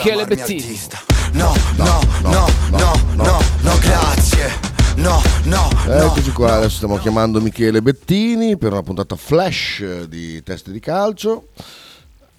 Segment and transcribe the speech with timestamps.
[0.00, 0.78] Michele Bezzini.
[1.32, 4.46] No, no, no, no, no, no, grazie.
[4.94, 5.92] No, no, no.
[6.04, 11.48] Eccoci qua, adesso stiamo chiamando Michele Bettini per una puntata flash di teste di calcio.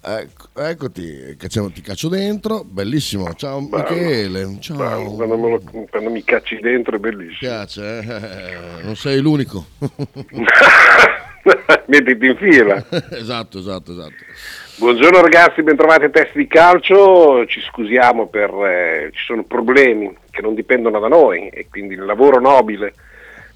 [0.00, 3.34] Ecco, eccoti, cacciamo- ti caccio dentro, bellissimo.
[3.34, 4.76] Ciao Michele, ciao.
[4.78, 7.36] Bravo, Quando, me lo- quando mi cacci dentro è Mi bellissimo.
[7.40, 8.82] piace, eh?
[8.84, 9.66] non sei l'unico.
[11.88, 12.82] Mettiti in fila.
[13.10, 14.14] esatto, esatto, esatto.
[14.80, 17.44] Buongiorno ragazzi, bentrovati a Testi di Calcio.
[17.44, 22.04] Ci scusiamo per eh, ci sono problemi che non dipendono da noi e quindi il
[22.06, 22.94] lavoro nobile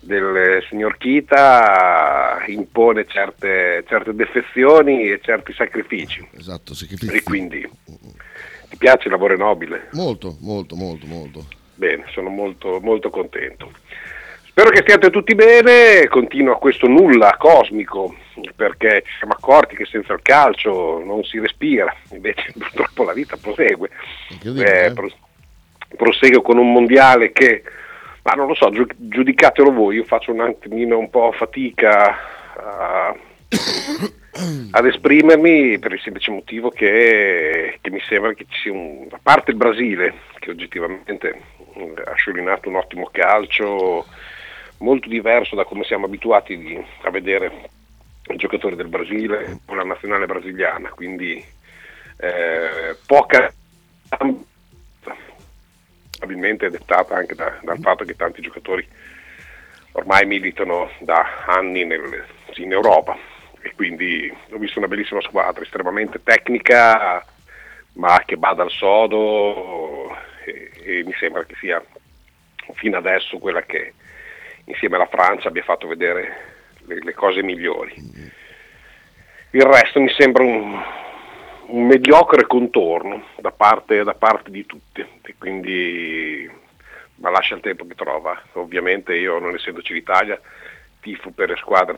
[0.00, 6.28] del eh, signor Kita impone certe, certe defezioni e certi sacrifici.
[6.36, 7.22] Esatto, E sacrifici.
[7.22, 7.66] quindi
[8.68, 9.88] ti piace il lavoro nobile?
[9.92, 11.46] Molto, molto, molto, molto.
[11.74, 13.72] Bene, sono molto, molto contento.
[14.44, 18.14] Spero che stiate tutti bene, continua questo nulla cosmico,
[18.54, 23.36] perché ci siamo accorti che senza il calcio non si respira, invece purtroppo la vita
[23.36, 23.90] prosegue.
[24.42, 24.92] Eh, eh?
[24.92, 25.10] pro-
[25.96, 27.62] prosegue con un mondiale che,
[28.22, 32.16] ma non lo so, giu- giudicatelo voi, io faccio un attimino un po' fatica
[32.56, 33.16] a-
[34.72, 39.20] ad esprimermi per il semplice motivo che, che mi sembra che ci sia un, a
[39.22, 41.40] parte il Brasile, che oggettivamente
[41.78, 44.04] mm, ha sciolinato un ottimo calcio,
[44.78, 47.70] molto diverso da come siamo abituati a vedere
[48.28, 51.44] i giocatori del Brasile o la nazionale brasiliana, quindi
[52.16, 53.52] eh, poca
[56.18, 58.86] probabilmente dettata anche da- dal fatto che tanti giocatori
[59.92, 62.24] ormai militano da anni nel-
[62.56, 63.16] in Europa.
[63.60, 67.24] E quindi ho visto una bellissima squadra, estremamente tecnica
[67.94, 71.82] ma che bada al sodo e, e mi sembra che sia
[72.74, 73.92] fino adesso quella che
[74.64, 76.53] insieme alla Francia abbia fatto vedere
[76.86, 77.94] le, le cose migliori.
[79.50, 80.80] Il resto mi sembra un,
[81.66, 86.62] un mediocre contorno da parte, da parte di tutti e quindi
[87.16, 88.40] ma lascia il tempo che trova.
[88.52, 90.40] Ovviamente io non essendoci l'Italia
[91.00, 91.96] tifo per le squadre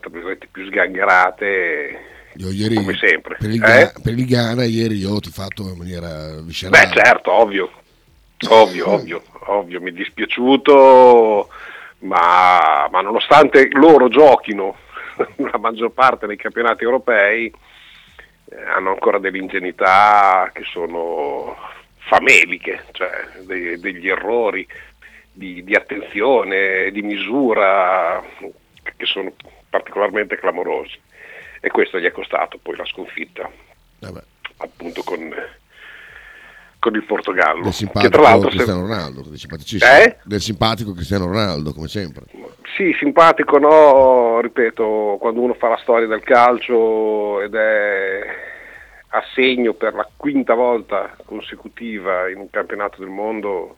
[0.50, 1.98] più sgangherate
[2.34, 3.36] Io ieri, come sempre.
[3.38, 3.92] Per il, Eh?
[4.02, 6.88] Per il Ghana, ieri io ti ho fatto in maniera viscerale.
[6.88, 7.70] Beh certo, ovvio,
[8.48, 11.48] ovvio, ovvio, ovvio, mi è dispiaciuto,
[12.00, 14.76] ma, ma nonostante loro giochino
[15.36, 17.52] la maggior parte nei campionati europei,
[18.50, 21.56] eh, hanno ancora delle ingenuità che sono
[21.98, 24.66] fameliche, cioè de- degli errori
[25.32, 28.22] di, di attenzione, di misura,
[28.96, 29.32] che sono
[29.68, 30.98] particolarmente clamorosi.
[31.60, 33.50] E questo gli è costato poi la sconfitta
[33.98, 34.22] Vabbè,
[34.58, 35.34] appunto con,
[36.78, 37.62] con il Portogallo.
[37.62, 39.92] del che simpatico tra l'altro se- Cristiano Ronaldo, del simpaticissimo.
[39.92, 40.16] Eh?
[40.24, 42.24] Del simpatico Cristiano Ronaldo, come sempre.
[42.76, 48.20] Sì, simpatico no, ripeto, quando uno fa la storia del calcio ed è
[49.08, 53.76] a segno per la quinta volta consecutiva in un campionato del mondo,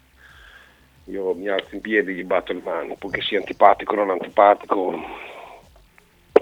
[1.04, 3.96] io mi alzo in piedi e gli batto le mani, poi che sia antipatico o
[3.96, 5.00] non antipatico,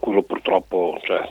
[0.06, 1.28] quello purtroppo cioè,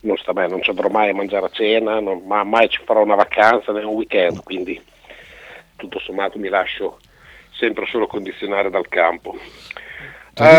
[0.00, 2.80] non sta bene, non ci andrò mai a mangiare a cena, non- ma mai ci
[2.82, 4.80] farò una vacanza né un weekend, quindi
[5.76, 6.98] tutto sommato mi lascio
[7.52, 9.36] sempre solo condizionare dal campo.
[10.32, 10.50] Cosa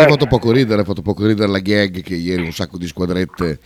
[0.00, 0.80] Eh, ha fatto poco ridere?
[0.80, 3.58] Ha fatto poco ridere la gag che ieri un sacco di squadrette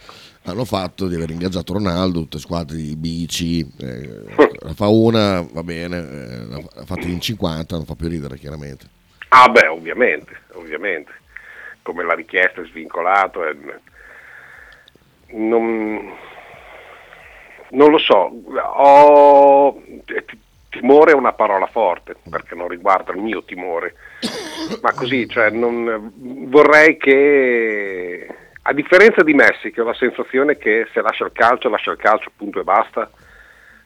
[0.45, 4.23] hanno fatto di aver ingaggiato Ronaldo, tutte squadre di bici, eh,
[4.63, 8.87] la fa una, va bene, eh, la fa- in 50, non fa più ridere chiaramente.
[9.29, 11.13] Ah beh, ovviamente, ovviamente,
[11.89, 13.57] come la richiesta è svincolato, è-
[15.31, 16.13] non,
[17.71, 18.31] non lo so,
[18.75, 20.39] ho, ti-
[20.69, 23.95] timore è una parola forte, perché non riguarda il mio timore,
[24.83, 26.13] ma così, cioè, non,
[26.51, 28.27] vorrei che,
[28.61, 31.97] a differenza di Messi, che ho la sensazione che se lascia il calcio, lascia il
[31.97, 33.11] calcio, punto e basta,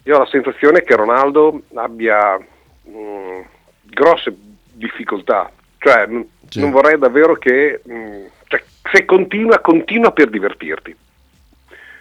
[0.02, 3.40] io ho la sensazione che Ronaldo abbia mh,
[3.82, 4.34] grosse
[4.72, 5.52] difficoltà,
[5.82, 6.06] cioè
[6.48, 6.60] Sì.
[6.60, 8.62] non vorrei davvero che mh, cioè,
[8.92, 10.94] se continua, continua per divertirti.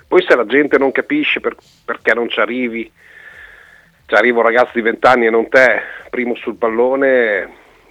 [0.07, 1.55] Poi se la gente non capisce per-
[1.85, 2.91] perché non ci arrivi,
[4.05, 7.07] ci arriva un ragazzo di 20 anni e non te, primo sul pallone,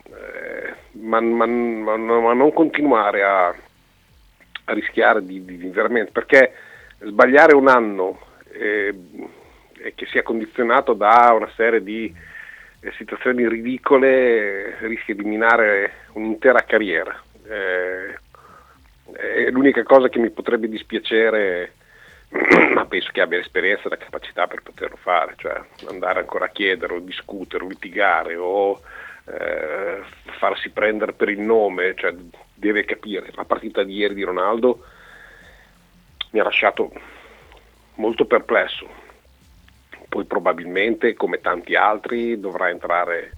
[0.04, 6.52] eh, ma, ma- ma- ma non continuare a, a rischiare di, di- di veramente, perché
[7.00, 8.20] sbagliare un anno
[8.52, 8.94] eh,
[9.82, 12.14] e che sia condizionato da una serie di
[12.96, 17.20] situazioni ridicole eh, rischia di minare un'intera carriera.
[17.46, 18.18] Eh,
[19.12, 21.74] è l'unica cosa che mi potrebbe dispiacere,
[22.74, 26.50] ma penso che abbia l'esperienza e la capacità per poterlo fare, cioè andare ancora a
[26.50, 28.80] chiedere o discutere o litigare o
[29.26, 30.02] eh,
[30.38, 32.14] farsi prendere per il nome, cioè
[32.54, 33.30] deve capire.
[33.34, 34.84] La partita di ieri di Ronaldo
[36.30, 36.92] mi ha lasciato
[37.96, 39.00] molto perplesso
[40.10, 43.30] poi probabilmente come tanti altri dovrà entrare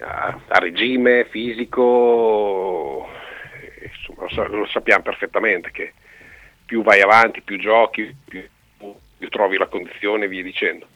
[0.00, 3.08] a, a regime fisico,
[3.80, 5.92] insomma, lo, sappiamo perfettamente che
[6.66, 8.42] più vai avanti, più giochi, più,
[9.16, 10.86] più trovi la condizione via dicendo.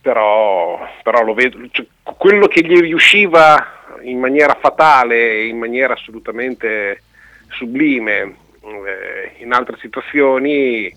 [0.00, 7.02] Però, però lo vedo, cioè, quello che gli riusciva in maniera fatale, in maniera assolutamente
[7.48, 10.92] sublime eh, in altre situazioni,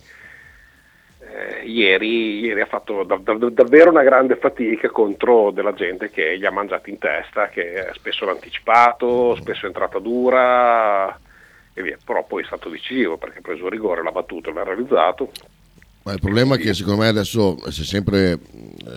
[1.35, 6.37] eh, ieri, ieri, ha fatto da, da, davvero una grande fatica contro della gente che
[6.37, 11.19] gli ha mangiato in testa, che spesso l'ha anticipato, spesso è entrata dura
[11.73, 11.97] e via.
[12.03, 15.31] Però poi è stato decisivo perché ha preso il rigore, l'ha battuto, l'ha realizzato.
[16.03, 18.39] Ma il problema è che secondo me adesso si è sempre,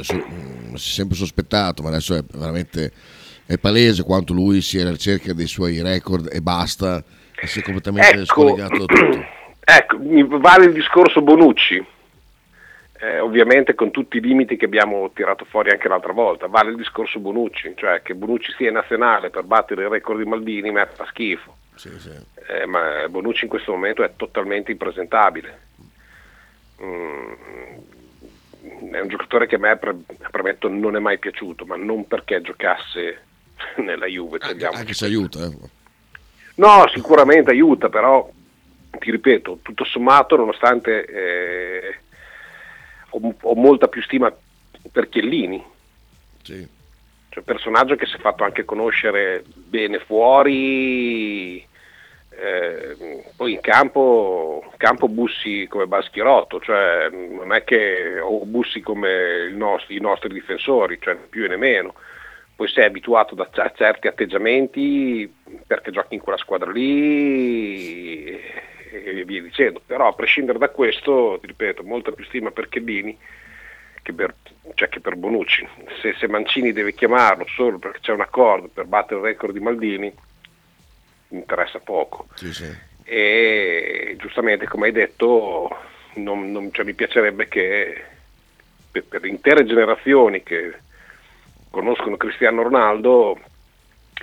[0.03, 2.93] si è sempre sospettato, ma adesso è veramente
[3.47, 7.03] è palese quanto lui sia alla ricerca dei suoi record e basta,
[7.35, 9.37] e si è completamente ecco, scollegato da tutto.
[9.71, 9.99] Ecco,
[10.39, 11.85] vale il discorso Bonucci,
[13.01, 16.77] eh, ovviamente con tutti i limiti che abbiamo tirato fuori anche l'altra volta, vale il
[16.77, 21.07] discorso Bonucci, cioè che Bonucci sia nazionale per battere il record di Maldini ma fa
[21.07, 22.11] schifo, sì, sì.
[22.49, 25.67] Eh, ma Bonucci in questo momento è totalmente impresentabile.
[26.83, 27.33] Mm,
[28.93, 29.79] è un giocatore che a me,
[30.31, 33.23] premetto, non è mai piaciuto, ma non perché giocasse
[33.79, 34.39] nella Juve.
[34.41, 35.45] Anche, anche se aiuta.
[35.45, 35.57] Eh.
[36.57, 38.29] No, sicuramente aiuta, però
[38.99, 41.99] ti ripeto, tutto sommato, nonostante eh,
[43.11, 44.33] ho, ho, molta più stima
[44.91, 45.63] per Chiellini.
[46.43, 46.67] Sì.
[47.31, 51.59] Cioè, personaggio che si è fatto anche conoscere bene fuori,
[52.31, 59.51] eh, poi in campo, campo bussi come Baschirotto, cioè non è che o bussi come
[59.51, 61.95] nostro, i nostri difensori, cioè più e meno
[62.59, 65.33] poi sei abituato da, a certi atteggiamenti
[65.65, 68.37] perché giochi in quella squadra lì
[69.05, 73.17] e via dicendo, però a prescindere da questo, ti ripeto, molta più stima per Chiellini
[74.03, 74.35] che per,
[74.75, 75.69] cioè che per Bonucci,
[76.01, 79.61] se, se, Mancini deve chiamarlo solo perché c'è un accordo per battere il record di
[79.61, 80.13] Maldini,
[81.29, 82.29] mi interessa poco.
[82.35, 82.75] Sì, sì.
[83.05, 85.69] E giustamente come hai detto,
[86.15, 88.03] non, non, cioè, mi piacerebbe che
[88.91, 90.73] per, per intere generazioni che
[91.71, 93.39] conoscono Cristiano Ronaldo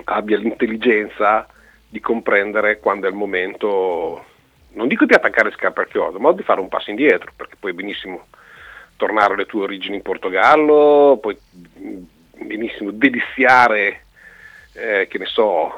[0.05, 1.47] abbia l'intelligenza
[1.87, 4.25] di comprendere quando è il momento,
[4.75, 7.73] non dico di attaccare scarpe al chiodo, ma di fare un passo indietro, perché puoi
[7.73, 8.27] benissimo
[8.97, 11.37] tornare alle tue origini in Portogallo, puoi
[12.37, 14.05] benissimo deliziare,
[14.73, 15.73] eh, che ne so,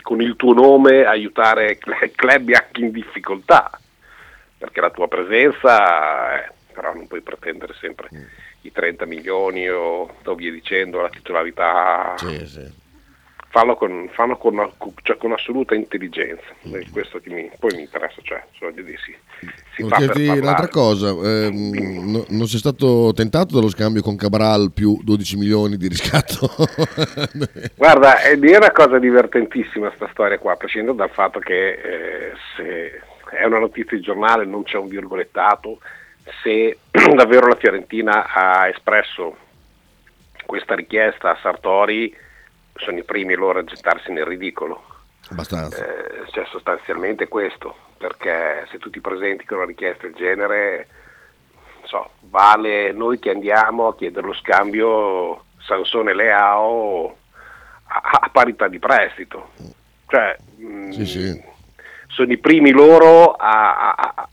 [0.00, 3.78] con il tuo nome aiutare club anche in difficoltà,
[4.56, 8.24] perché la tua presenza, eh, però non puoi pretendere sempre mm
[8.62, 12.14] i 30 milioni o, o via dicendo, la titolarità.
[12.16, 12.80] Sì, sì.
[13.52, 14.72] Fanno, con, fanno con,
[15.02, 16.74] cioè con, assoluta intelligenza, mm.
[16.74, 19.14] è questo che mi, poi mi interessa, cioè, cioè si,
[19.74, 24.72] si fa per un'altra cosa, ehm, no, non sei stato tentato dallo scambio con Cabral
[24.72, 26.48] più 12 milioni di riscatto?
[27.76, 32.32] Guarda, è, è una cosa divertentissima questa storia qua, a prescindere dal fatto che eh,
[32.56, 33.02] se
[33.36, 35.78] è una notizia di giornale, non c'è un virgolettato,
[36.42, 36.78] se
[37.14, 39.36] davvero la Fiorentina ha espresso
[40.46, 42.14] questa richiesta a Sartori,
[42.74, 44.84] sono i primi loro a gettarsi nel ridicolo.
[45.30, 45.84] Abbastanza.
[45.84, 50.88] Eh, cioè sostanzialmente questo, perché se tu ti presenti con una richiesta del genere,
[51.84, 57.16] so, vale noi che andiamo a chiedere lo scambio Sansone Leao
[57.84, 59.50] a, a parità di prestito.
[60.06, 61.18] Cioè, sì, mh, sì.
[61.18, 61.50] Mm,
[62.08, 64.28] sono i primi loro a, a,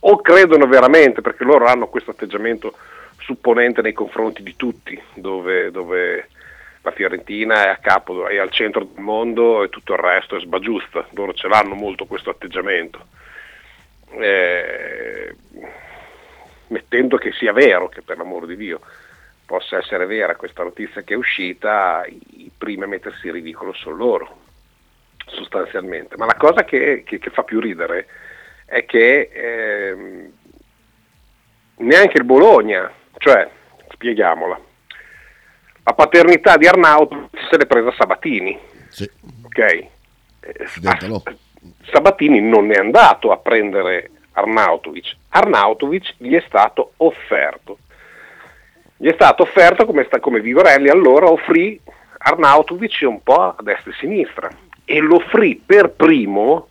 [0.00, 2.74] o credono veramente, perché loro hanno questo atteggiamento
[3.18, 6.28] supponente nei confronti di tutti, dove, dove
[6.84, 10.40] la Fiorentina è a capo, è al centro del mondo e tutto il resto è
[10.40, 13.06] sbagiusta, loro ce l'hanno molto questo atteggiamento.
[14.10, 15.34] Eh,
[16.66, 18.80] mettendo che sia vero, che per l'amor di Dio
[19.46, 23.96] possa essere vera questa notizia che è uscita, i primi a mettersi in ridicolo sono
[23.96, 24.36] loro,
[25.24, 26.18] sostanzialmente.
[26.18, 28.06] Ma la cosa che, che, che fa più ridere
[28.66, 30.32] è che ehm,
[31.76, 33.48] neanche il Bologna, cioè,
[33.88, 34.72] spieghiamola,
[35.84, 38.58] la paternità di Arnauto se l'è presa Sabatini.
[38.88, 39.08] Sì.
[39.44, 39.58] Ok?
[39.58, 39.88] Eh,
[41.90, 47.78] Sabatini non è andato a prendere Arnautovic, Arnautovic gli è stato offerto.
[48.96, 51.78] Gli è stato offerto come, sta, come Vigorelli allora offrì
[52.18, 54.50] Arnautovic un po' a destra e a sinistra
[54.84, 56.68] e lo offrì per primo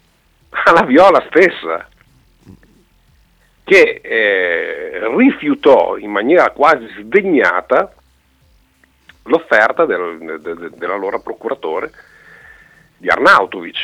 [0.65, 1.87] alla Viola stessa,
[3.63, 7.93] che eh, rifiutò in maniera quasi sdegnata
[9.23, 11.91] l'offerta del, de, de, dell'allora procuratore
[12.97, 13.77] di Arnautovic,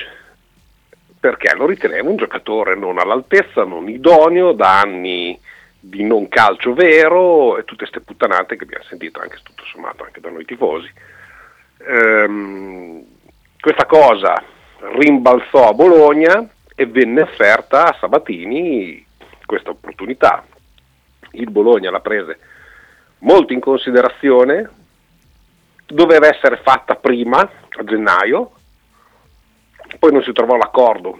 [1.19, 5.39] perché lo riteneva un giocatore non all'altezza, non idoneo, da anni
[5.81, 10.19] di non calcio vero e tutte queste puttanate che abbiamo sentito anche tutto sommato anche
[10.19, 10.91] da noi tifosi.
[11.88, 13.03] Ehm,
[13.60, 14.43] questa cosa
[14.96, 19.05] rimbalzò a Bologna e venne offerta a Sabatini
[19.46, 20.46] questa opportunità.
[21.31, 22.36] Il Bologna l'ha presa
[23.19, 24.69] molto in considerazione,
[25.89, 28.51] doveva essere fatta prima, a gennaio,
[29.98, 31.19] poi non si trovò l'accordo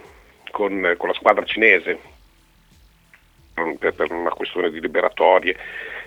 [0.50, 1.98] con, con la squadra cinese
[3.78, 5.56] per, per, una questione di liberatorie,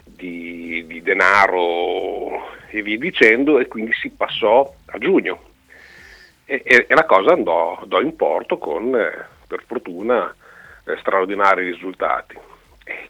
[0.03, 5.51] di, di, denaro e via dicendo e quindi si passò a giugno.
[6.45, 10.33] E, e, e la cosa andò, andò, in porto con eh, per fortuna
[10.85, 12.37] eh, straordinari risultati.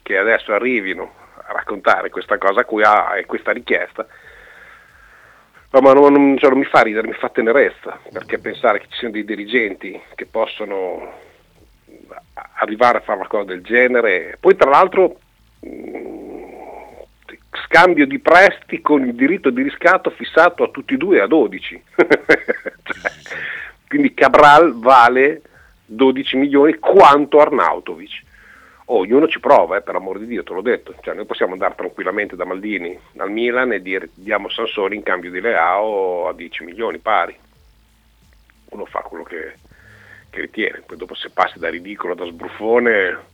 [0.02, 1.14] Che adesso arrivino
[1.46, 4.06] a raccontare questa cosa qua e questa richiesta
[5.74, 8.86] No, ma non, non, cioè, non, mi fa ridere, mi fa tenerezza, perché pensare che
[8.90, 11.12] ci siano dei dirigenti che possono
[12.60, 15.18] arrivare a fare una cosa del genere, poi tra l'altro
[15.58, 15.66] mh,
[17.64, 21.82] scambio di presti con il diritto di riscatto fissato a tutti e due a 12,
[21.96, 23.10] cioè,
[23.88, 25.42] quindi Cabral vale
[25.86, 28.22] 12 milioni quanto Arnautovic
[28.86, 30.94] oh, ognuno ci prova, eh, per amor di Dio, te l'ho detto.
[31.00, 35.30] Cioè, noi possiamo andare tranquillamente da Maldini al Milan e dire diamo Sansoni in cambio
[35.30, 37.36] di Leao a 10 milioni pari.
[38.70, 39.54] Uno fa quello che,
[40.30, 43.32] che ritiene, poi dopo se passi da ridicolo, da sbruffone,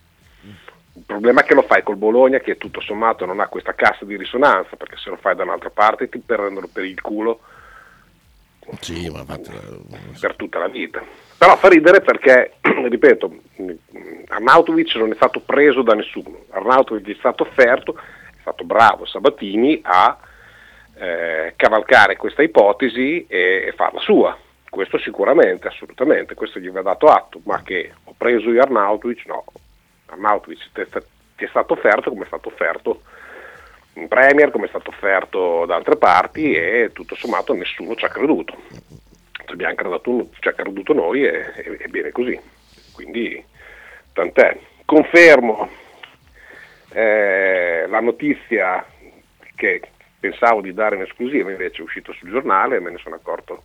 [0.92, 4.04] il problema è che lo fai col Bologna che tutto sommato non ha questa cassa
[4.04, 7.40] di risonanza, perché se lo fai da un'altra parte ti prendono per il culo
[8.78, 9.50] sì, ma infatti...
[10.20, 11.02] per tutta la vita.
[11.36, 12.52] Però fa ridere perché,
[12.88, 13.34] ripeto,
[14.28, 19.80] Arnautovic non è stato preso da nessuno, Arnautovic è stato offerto, è stato bravo Sabatini
[19.82, 20.18] a
[20.94, 24.36] eh, cavalcare questa ipotesi e, e, farla sua.
[24.68, 29.44] Questo sicuramente, assolutamente, questo gli va dato atto, ma che ho preso io Arnautovic, no.
[30.06, 33.02] Arnautovic ti è stato offerto come è stato offerto
[33.94, 38.08] in Premier, come è stato offerto da altre parti e tutto sommato nessuno ci ha
[38.08, 38.56] creduto.
[39.32, 42.38] Ci abbiamo creduto, ci ha creduto noi e, e, e bene così.
[43.00, 43.42] Quindi
[44.12, 44.58] tant'è.
[44.84, 45.68] Confermo
[46.92, 48.84] eh, la notizia
[49.54, 49.80] che
[50.18, 53.64] pensavo di dare in esclusiva, invece è uscito sul giornale, me ne sono accorto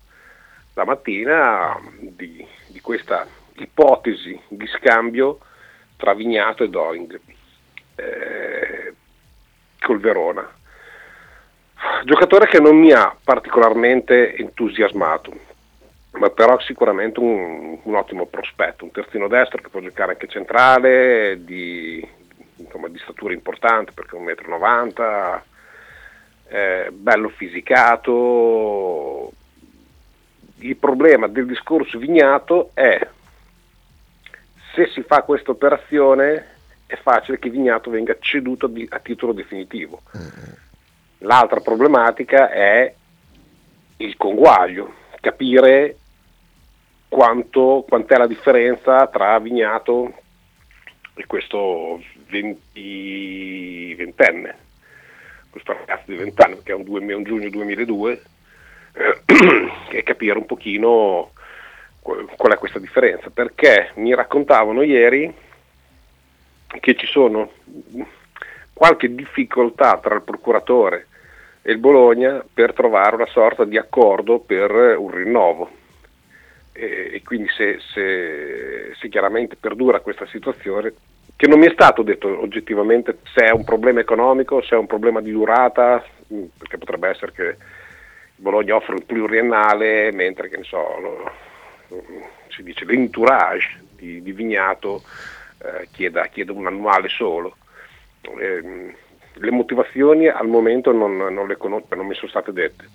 [0.71, 3.27] stamattina di, di questa
[3.57, 5.39] ipotesi di scambio
[5.97, 7.19] tra Vignato e Doing.
[7.95, 8.93] Eh,
[9.85, 10.49] col Verona.
[12.03, 15.31] Giocatore che non mi ha particolarmente entusiasmato,
[16.17, 21.43] ma però sicuramente un, un ottimo prospetto, un terzino destro che può giocare anche centrale,
[21.43, 22.05] di,
[22.57, 25.41] insomma, di statura importante perché è 1,90 m,
[26.47, 29.31] eh, bello fisicato.
[30.59, 33.07] Il problema del discorso Vignato è
[34.73, 36.53] se si fa questa operazione
[36.85, 40.01] è facile che Vignato venga ceduto a titolo definitivo.
[41.19, 42.93] L'altra problematica è
[43.97, 45.97] il conguaglio, capire
[47.15, 50.13] quanto, quant'è la differenza tra Vignato
[51.13, 54.55] e questo 20, ventenne,
[55.49, 58.21] questo ragazzo di 20 anni che è un, due, un giugno 2002,
[58.95, 59.21] eh,
[59.95, 61.31] e capire un pochino
[62.01, 65.33] qual è questa differenza, perché mi raccontavano ieri
[66.81, 67.49] che ci sono
[68.73, 71.07] qualche difficoltà tra il procuratore
[71.61, 75.83] e il Bologna per trovare una sorta di accordo per un rinnovo.
[76.77, 80.93] E, e quindi se, se, se, chiaramente perdura questa situazione,
[81.37, 84.85] che non mi è stato detto oggettivamente se è un problema economico, se è un
[84.85, 87.55] problema di durata, perché potrebbe essere che
[88.35, 91.31] Bologna offre un pluriennale, mentre che ne so, lo,
[92.49, 95.01] si dice l'entourage di, di Vignato
[95.59, 97.55] eh, chieda, chieda, un annuale solo.
[98.21, 98.93] Eh,
[99.37, 102.89] le motivazioni al momento non, non, le conosco, non mi sono state dette,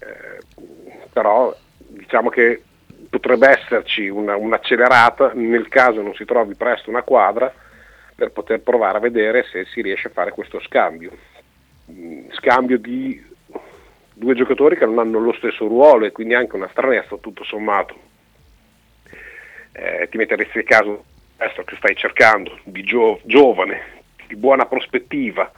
[0.00, 0.64] eh,
[1.10, 2.62] però diciamo che
[3.08, 7.52] potrebbe esserci una, un'accelerata nel caso non si trovi presto una quadra
[8.14, 11.10] per poter provare a vedere se si riesce a fare questo scambio.
[11.90, 13.22] Mm, scambio di
[14.12, 17.94] due giocatori che non hanno lo stesso ruolo e quindi anche una stranezza tutto sommato.
[19.72, 21.04] Eh, ti metteresti in caso
[21.36, 25.50] questo che stai cercando, di gio- giovane, di buona prospettiva,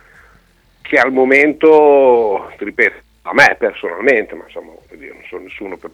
[0.80, 5.90] che al momento, ti ripeto, a me personalmente, ma insomma non sono nessuno per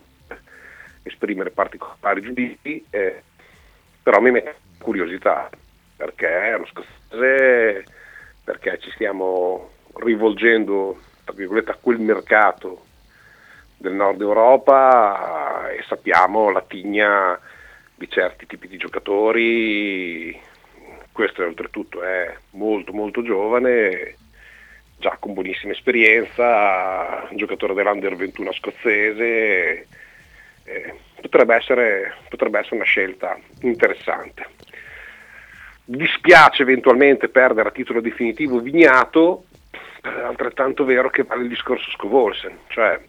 [1.02, 3.22] esprimere particolari giudizi, eh,
[4.02, 5.50] però mi mette curiosità,
[5.96, 7.84] perché è uno scozzese,
[8.44, 12.86] perché ci stiamo rivolgendo a quel mercato
[13.76, 17.38] del nord Europa e sappiamo la tigna
[17.94, 20.40] di certi tipi di giocatori.
[21.10, 24.16] Questo oltretutto è molto molto giovane,
[24.98, 29.86] già con buonissima esperienza, giocatore dell'Under 21 scozzese,
[30.64, 34.46] eh, potrebbe, essere, potrebbe essere una scelta interessante.
[35.84, 39.46] Dispiace eventualmente perdere a titolo definitivo Vignato,
[40.00, 43.00] è altrettanto vero che vale il discorso Scovolsen, cioè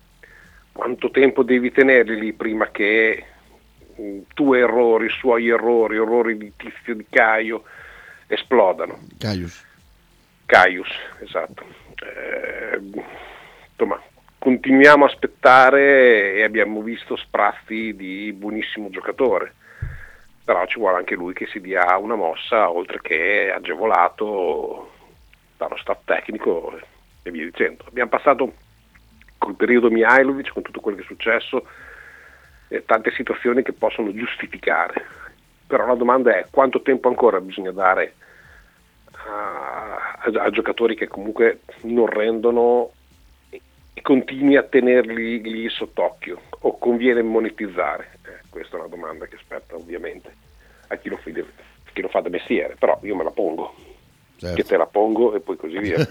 [0.72, 3.24] quanto tempo devi tenerli lì prima che
[3.96, 7.64] mh, tuoi errori, suoi errori, errori di Tizio di Caio
[8.28, 9.00] esplodano.
[9.20, 9.64] Caius.
[10.46, 11.64] Caius, esatto.
[12.04, 12.82] Eh,
[13.72, 14.02] insomma,
[14.44, 19.54] continuiamo a aspettare e abbiamo visto sprazzi di buonissimo giocatore,
[20.44, 24.92] però ci vuole anche lui che si dia una mossa, oltre che agevolato
[25.56, 26.78] dallo staff tecnico
[27.24, 27.86] e via dicendo.
[27.88, 28.54] Abbiamo passato
[29.38, 31.66] col periodo Mihailovic, con tutto quello che è successo,
[32.68, 35.06] eh, tante situazioni che possono giustificare,
[35.66, 38.16] però la domanda è quanto tempo ancora bisogna dare
[39.26, 42.92] a, a, a giocatori che comunque non rendono
[44.02, 48.20] continui a tenerli lì sott'occhio o conviene monetizzare?
[48.26, 50.32] Eh, questa è una domanda che aspetta ovviamente
[50.88, 51.30] a chi lo, fa,
[51.94, 53.74] chi lo fa da mestiere, però io me la pongo,
[54.38, 54.56] Certo.
[54.56, 55.98] che te la pongo e poi così via.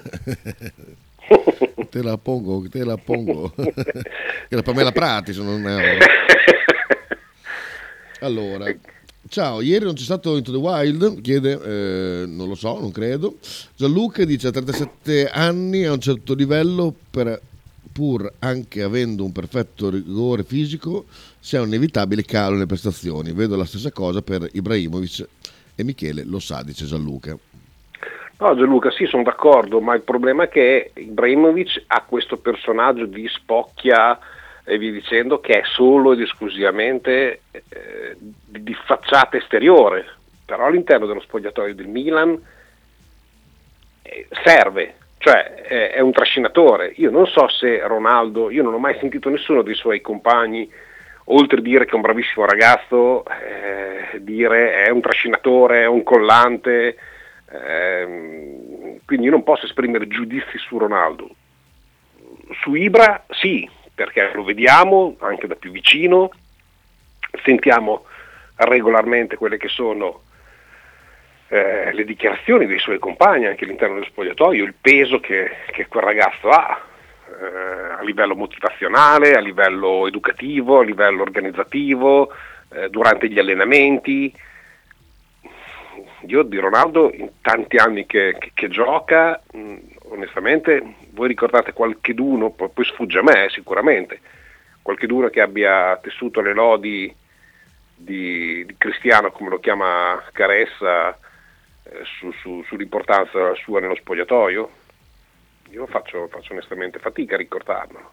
[1.91, 3.53] te la pongo, te la pongo.
[4.49, 5.99] Era per me la Prati, se non è...
[8.21, 8.73] Allora,
[9.29, 13.37] ciao, ieri non c'è stato Into the Wild, chiede, eh, non lo so, non credo.
[13.75, 17.41] Gianluca dice a 37 anni a un certo livello, per,
[17.93, 21.05] pur anche avendo un perfetto rigore fisico,
[21.39, 23.33] si ha un inevitabile calo nelle prestazioni.
[23.33, 25.29] Vedo la stessa cosa per Ibrahimovic
[25.75, 27.37] e Michele lo sa, dice Gianluca.
[28.39, 33.29] No Gianluca, sì, sono d'accordo, ma il problema è che Ibrahimovic ha questo personaggio di
[33.29, 34.19] spocchia
[34.65, 40.07] e via dicendo che è solo ed esclusivamente eh, di facciata esteriore,
[40.45, 42.41] però all'interno dello spogliatoio del Milan
[44.03, 46.95] eh, serve, cioè eh, è un trascinatore.
[46.97, 50.69] Io non so se Ronaldo, io non ho mai sentito nessuno dei suoi compagni,
[51.27, 56.03] oltre a dire che è un bravissimo ragazzo, eh, dire è un trascinatore, è un
[56.03, 56.97] collante,
[57.53, 61.31] ehm, quindi io non posso esprimere giudizi su Ronaldo.
[62.61, 66.31] Su Ibra sì, perché lo vediamo anche da più vicino,
[67.45, 68.07] sentiamo
[68.57, 70.23] regolarmente quelle che sono
[71.53, 76.03] eh, le dichiarazioni dei suoi compagni anche all'interno dello spogliatoio, il peso che, che quel
[76.03, 76.81] ragazzo ha
[77.29, 82.33] eh, a livello motivazionale, a livello educativo, a livello organizzativo,
[82.71, 84.35] eh, durante gli allenamenti.
[86.29, 92.49] Io di Ronaldo in tanti anni che, che, che gioca, mh, onestamente, voi ricordate qualcheduno,
[92.49, 94.21] poi, poi sfugge a me sicuramente,
[94.81, 97.15] qualcheduno che abbia tessuto le lodi
[97.95, 101.22] di, di Cristiano, come lo chiama Caressa, eh,
[102.19, 104.71] su, su, sull'importanza sua nello spogliatoio?
[105.71, 108.13] Io faccio, faccio onestamente fatica a ricordarmelo.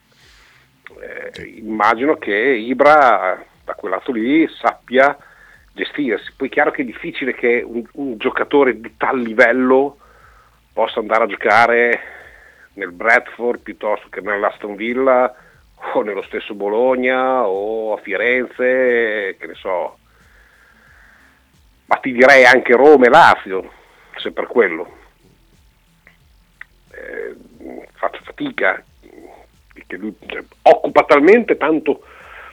[1.00, 5.16] Eh, immagino che Ibra da quel lato lì sappia
[5.74, 6.34] gestirsi.
[6.36, 9.98] Poi è chiaro che è difficile che un, un giocatore di tal livello
[10.74, 12.02] possa andare a giocare
[12.74, 15.34] nel Bradford piuttosto che nell'Aston Villa
[15.94, 19.98] o nello stesso Bologna o a Firenze, che ne so,
[21.90, 23.72] ma ti direi anche Roma e Lazio,
[24.16, 24.98] se per quello.
[26.92, 27.36] Eh,
[27.94, 28.84] faccio fatica,
[29.88, 32.04] che lui cioè, occupa talmente tanto,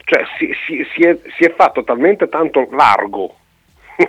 [0.05, 3.35] cioè si, si, si, è, si è fatto talmente tanto largo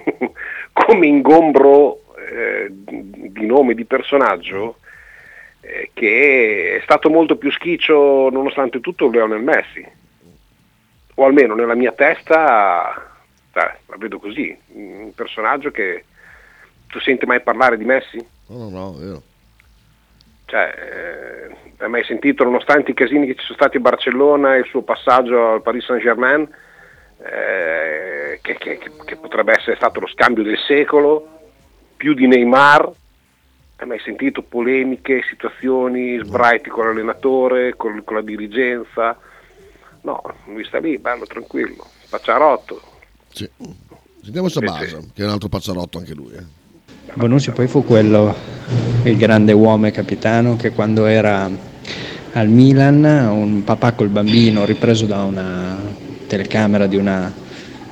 [0.73, 4.79] come ingombro eh, di nome, di personaggio,
[5.61, 9.87] eh, che è stato molto più schiccio nonostante tutto Lionel Messi,
[11.17, 13.08] o almeno nella mia testa
[13.59, 16.05] cioè, la vedo così, un personaggio che
[16.87, 18.25] tu senti mai parlare di Messi?
[18.47, 19.23] No, no, no, vero.
[20.45, 24.61] Cioè, eh, hai mai sentito, nonostante i casini che ci sono stati a Barcellona e
[24.61, 26.49] il suo passaggio al Paris Saint Germain,
[27.19, 31.41] eh, che, che, che, potrebbe essere stato lo scambio del secolo,
[31.97, 32.89] più di Neymar,
[33.79, 39.19] hai mai sentito polemiche, situazioni, sbraiti con l'allenatore, con, con la dirigenza?
[40.03, 42.97] No, lui sta lì, bello, tranquillo, pacciarotto.
[43.39, 43.49] Sì.
[44.21, 46.33] Sentiamo Sabasa, che è un altro pazzarotto anche lui.
[46.33, 46.43] Eh.
[47.15, 48.35] Bonucci poi fu quello,
[49.05, 51.49] il grande uomo e capitano, che quando era
[52.33, 55.77] al Milan, un papà col bambino ripreso da una
[56.27, 57.33] telecamera di una,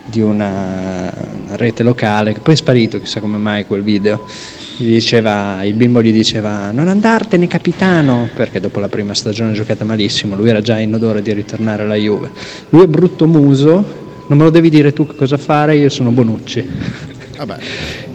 [0.04, 1.12] di una
[1.50, 4.26] rete locale, che poi è sparito, chissà come mai quel video,
[4.78, 9.85] gli diceva, il bimbo gli diceva non andartene capitano, perché dopo la prima stagione giocata
[9.85, 12.30] malissimo, lui era già in odore di ritornare alla Juve.
[12.70, 16.10] Lui è brutto muso, non me lo devi dire tu che cosa fare, io sono
[16.10, 17.14] Bonucci.
[17.36, 17.58] Vabbè.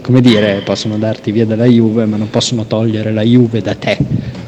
[0.01, 3.97] come dire, possono darti via dalla Juve, ma non possono togliere la Juve da te.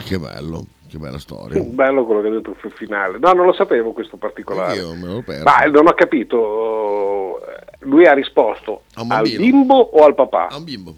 [0.03, 1.61] Che bello, che bella storia.
[1.61, 3.17] Bello quello che hai detto sul finale.
[3.19, 4.77] No, non lo sapevo questo particolare.
[4.77, 5.43] Io me l'ho perso.
[5.43, 7.39] Ma non ho capito.
[7.79, 10.47] Lui ha risposto al bimbo o al papà?
[10.47, 10.95] A un bimbo.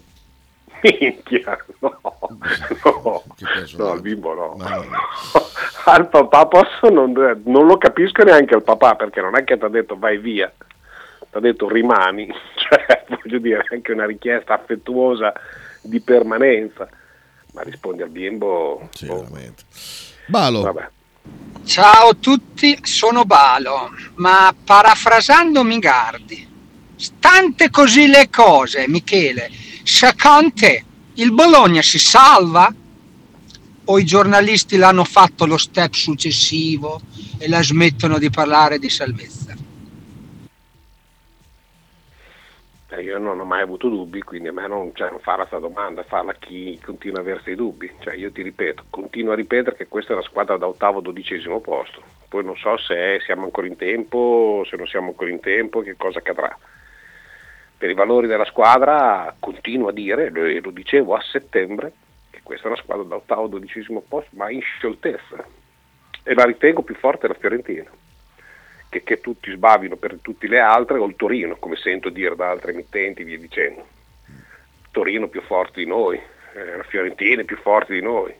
[0.86, 3.22] Minchia, no, no,
[3.76, 4.54] no, al bimbo no.
[4.56, 4.82] Mia.
[5.84, 7.12] al papà posso, non,
[7.44, 10.52] non lo capisco neanche al papà perché non è che ti ha detto vai via,
[11.18, 15.32] ti ha detto rimani, cioè voglio dire è anche una richiesta affettuosa
[15.80, 16.88] di permanenza,
[17.52, 19.64] ma rispondi al bimbo, Sì, oh, veramente.
[20.26, 20.88] Balo, vabbè.
[21.64, 26.48] Ciao a tutti, sono Balo, ma parafrasando Mingardi,
[26.94, 29.50] stante così le cose, Michele,
[29.86, 32.74] secondo te il Bologna si salva?
[33.88, 37.00] O i giornalisti l'hanno fatto lo step successivo
[37.38, 39.54] e la smettono di parlare di salvezza?
[42.88, 45.64] Eh, io non ho mai avuto dubbi, quindi a me non, cioè, non farla questa
[45.64, 47.90] domanda, farla chi continua a avere questi dubbi.
[48.00, 51.60] Cioè, io ti ripeto, continuo a ripetere che questa è una squadra da ottavo dodicesimo
[51.60, 52.02] posto.
[52.28, 55.94] Poi non so se siamo ancora in tempo, se non siamo ancora in tempo, che
[55.96, 56.58] cosa accadrà.
[57.78, 61.92] Per i valori della squadra continuo a dire, lo, lo dicevo a settembre,
[62.30, 65.44] che questa è una squadra da ottavo dodicesimo posto, ma in scioltezza.
[66.22, 67.90] E la ritengo più forte della Fiorentina
[68.88, 72.50] che, che tutti sbavino per tutte le altre o il Torino, come sento dire da
[72.50, 73.86] altri emittenti, via dicendo.
[74.90, 76.18] Torino più forte di noi,
[76.54, 78.34] eh, la Fiorentina più forte di noi.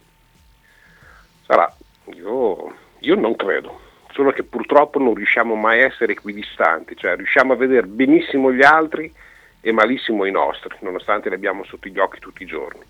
[1.45, 1.71] Sarà,
[2.13, 3.79] io, io non credo,
[4.17, 8.63] solo che purtroppo non riusciamo mai a essere equidistanti, cioè riusciamo a vedere benissimo gli
[8.63, 9.13] altri
[9.61, 12.81] e malissimo i nostri, nonostante li abbiamo sotto gli occhi tutti i giorni.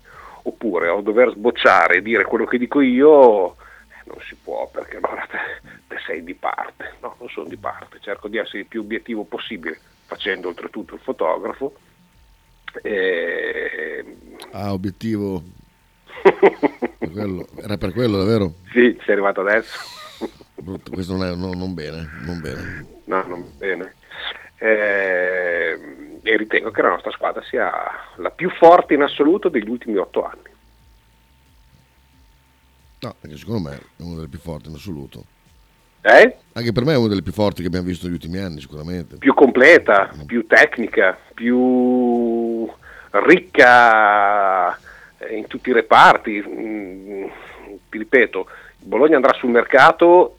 [0.44, 4.96] Oppure o dover sbocciare e dire quello che dico io, eh, non si può perché
[4.96, 6.94] allora te, te sei di parte.
[7.02, 11.00] No, non sono di parte, cerco di essere il più obiettivo possibile, facendo oltretutto il
[11.00, 11.74] fotografo.
[12.82, 14.02] E...
[14.52, 15.42] ah, obiettivo.
[16.98, 18.54] Per quello- Era per quello, davvero?
[18.72, 20.06] Sì, sei arrivato adesso.
[20.60, 22.86] Brutto, Questo non è no, non bene, non bene.
[23.04, 23.94] No, non bene.
[24.58, 27.70] Eh, e ritengo che la nostra squadra sia
[28.16, 30.56] la più forte in assoluto degli ultimi otto anni.
[33.00, 35.24] No, perché secondo me è una delle più forti in assoluto.
[36.00, 36.36] Eh?
[36.52, 39.16] Anche per me è una delle più forti che abbiamo visto negli ultimi anni, sicuramente.
[39.16, 42.68] Più completa, più tecnica, più
[43.10, 44.76] ricca
[45.18, 46.44] eh, in tutti i reparti.
[46.46, 47.24] Mm,
[47.88, 50.37] Ti ripeto, Bologna andrà sul mercato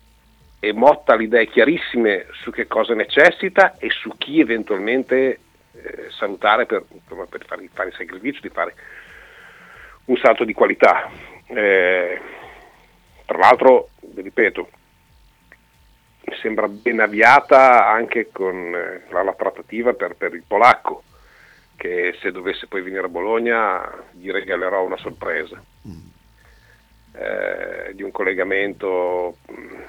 [0.59, 5.39] e Motta le idee chiarissime su che cosa necessita e su chi eventualmente
[5.71, 8.73] eh, salutare per, insomma, per fare, fare il sacrificio di fare
[10.05, 11.09] un salto di qualità.
[11.45, 12.21] Eh,
[13.25, 14.69] tra l'altro, ripeto,
[16.25, 21.03] mi sembra ben avviata anche con eh, la, la trattativa per, per il polacco,
[21.77, 25.63] che se dovesse poi venire a Bologna gli regalerò una sorpresa
[27.13, 29.81] eh, di un collegamento mh,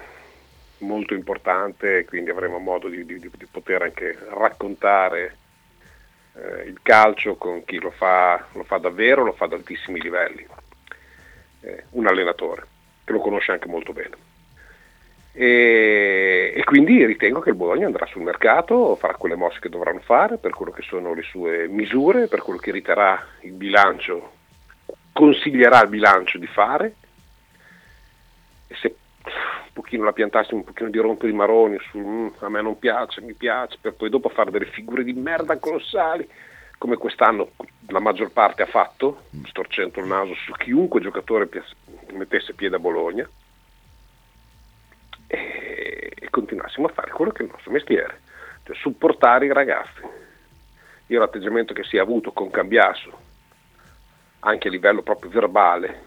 [0.80, 5.36] molto importante, quindi avremo modo di, di- di poter anche raccontare
[6.34, 10.46] eh, il calcio con chi lo fa, lo fa davvero, lo fa ad altissimi livelli.
[11.62, 12.66] Eh, un allenatore
[13.04, 14.28] che lo conosce anche molto bene.
[15.32, 20.00] E, e quindi ritengo che il Bologna andrà sul mercato, farà quelle mosse che dovranno
[20.00, 24.32] fare per quello che sono le sue misure, per quello che riterrà il bilancio,
[25.12, 26.94] consiglierà il bilancio di fare
[28.66, 28.94] e se
[29.72, 33.20] pochino la piantassi un pochino di rompo di maroni sul "Mm, a me non piace,
[33.20, 36.28] mi piace, per poi dopo fare delle figure di merda colossali
[36.78, 37.50] come quest'anno
[37.88, 41.48] la maggior parte ha fatto, storcendo il naso su chiunque giocatore
[42.12, 43.28] mettesse piede a Bologna
[45.26, 48.20] e, e continuassimo a fare quello che è il nostro mestiere,
[48.64, 50.00] cioè supportare i ragazzi.
[51.08, 53.18] Io l'atteggiamento che si è avuto con Cambiasso,
[54.40, 56.02] anche a livello proprio verbale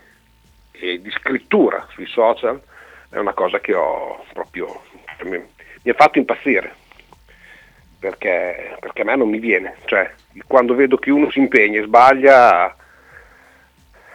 [0.72, 2.60] e di scrittura sui social,
[3.14, 4.82] è una cosa che ho proprio
[5.24, 5.38] mi,
[5.84, 6.82] mi ha fatto impazzire.
[8.00, 10.14] Perché, perché a me non mi viene, cioè
[10.46, 12.76] quando vedo che uno si impegna e sbaglia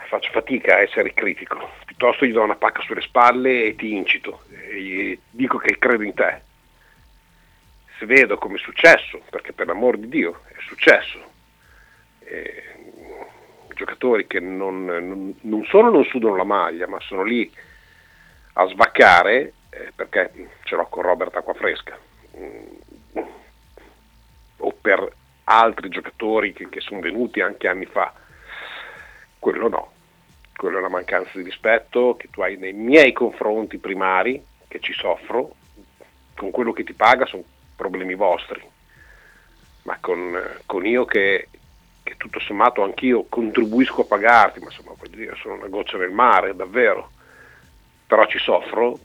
[0.09, 4.43] faccio fatica a essere critico, piuttosto gli do una pacca sulle spalle e ti incito,
[4.51, 6.41] e gli dico che credo in te.
[7.99, 11.19] Se vedo come è successo, perché per l'amor di Dio è successo,
[12.25, 12.63] eh,
[13.75, 17.51] giocatori che non, non- non solo non sudano la maglia, ma sono lì
[18.61, 20.33] a svaccare, eh, perché
[20.65, 21.97] ce l'ho con Robert Acquafresca,
[22.37, 23.19] mm,
[24.59, 25.13] o per
[25.45, 28.13] altri giocatori che, che sono venuti anche anni fa,
[29.39, 29.93] quello no,
[30.57, 34.93] quello è una mancanza di rispetto che tu hai nei miei confronti primari, che ci
[34.93, 35.55] soffro,
[36.35, 37.45] con quello che ti paga sono
[37.77, 38.61] problemi vostri,
[39.83, 41.49] ma con, con io che,
[42.03, 46.11] che tutto sommato anch'io contribuisco a pagarti, ma insomma voglio dire, sono una goccia nel
[46.11, 47.13] mare, davvero,
[48.09, 48.99] però ci soffro,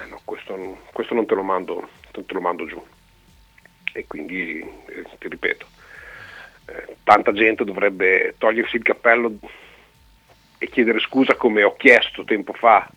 [0.00, 2.82] eh no, questo, questo non, te lo mando, te lo mando giù.
[3.92, 5.66] E quindi, eh, ti ripeto,
[6.66, 9.34] eh, tanta gente dovrebbe togliersi il cappello
[10.56, 12.88] e chiedere scusa come ho chiesto tempo fa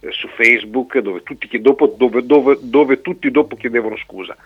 [0.00, 4.36] eh, su Facebook dove tutti, dopo, dove, dove, dove tutti dopo chiedevano scusa.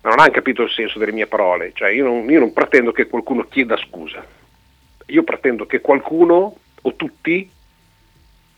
[0.00, 2.90] Ma non hanno capito il senso delle mie parole, cioè io non, io non pretendo
[2.90, 4.26] che qualcuno chieda scusa,
[5.06, 7.48] io pretendo che qualcuno o tutti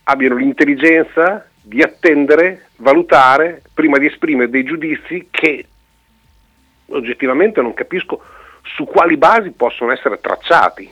[0.08, 5.66] abbiano l'intelligenza di attendere, valutare, prima di esprimere dei giudizi che
[6.86, 8.22] oggettivamente non capisco
[8.62, 10.88] su quali basi possono essere tracciati.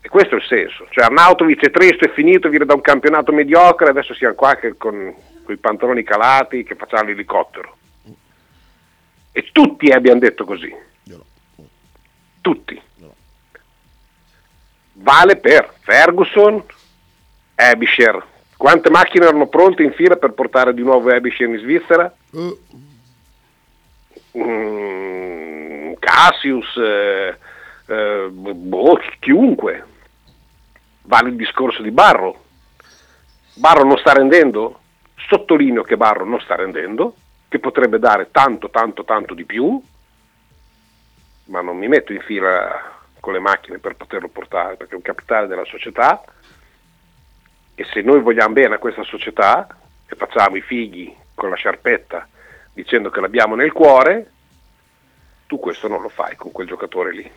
[0.00, 0.86] E questo è il senso.
[0.90, 4.76] Cioè Arnautovic è triste, è finito, viene da un campionato mediocre, adesso siamo qua che
[4.76, 7.76] con, con i pantaloni calati che facciamo l'elicottero.
[9.32, 10.72] E tutti abbiamo detto così.
[12.40, 12.80] Tutti.
[14.92, 16.62] Vale per Ferguson,
[17.56, 18.24] Abisher.
[18.56, 22.14] Quante macchine erano pronte in fila per portare di nuovo Abisher in Svizzera?
[22.30, 22.58] Uh.
[24.38, 27.36] Mm, Cassius, eh,
[27.86, 29.84] eh, boh, chiunque.
[31.02, 32.44] Vale il discorso di Barro.
[33.54, 34.80] Barro non sta rendendo?
[35.28, 37.16] Sottolineo che Barro non sta rendendo,
[37.48, 39.80] che potrebbe dare tanto, tanto, tanto di più,
[41.44, 45.02] ma non mi metto in fila con le macchine per poterlo portare, perché è un
[45.02, 46.22] capitale della società
[47.78, 49.68] e se noi vogliamo bene a questa società
[50.08, 52.26] e facciamo i fighi con la sciarpetta
[52.72, 54.30] dicendo che l'abbiamo nel cuore,
[55.46, 57.30] tu questo non lo fai con quel giocatore lì.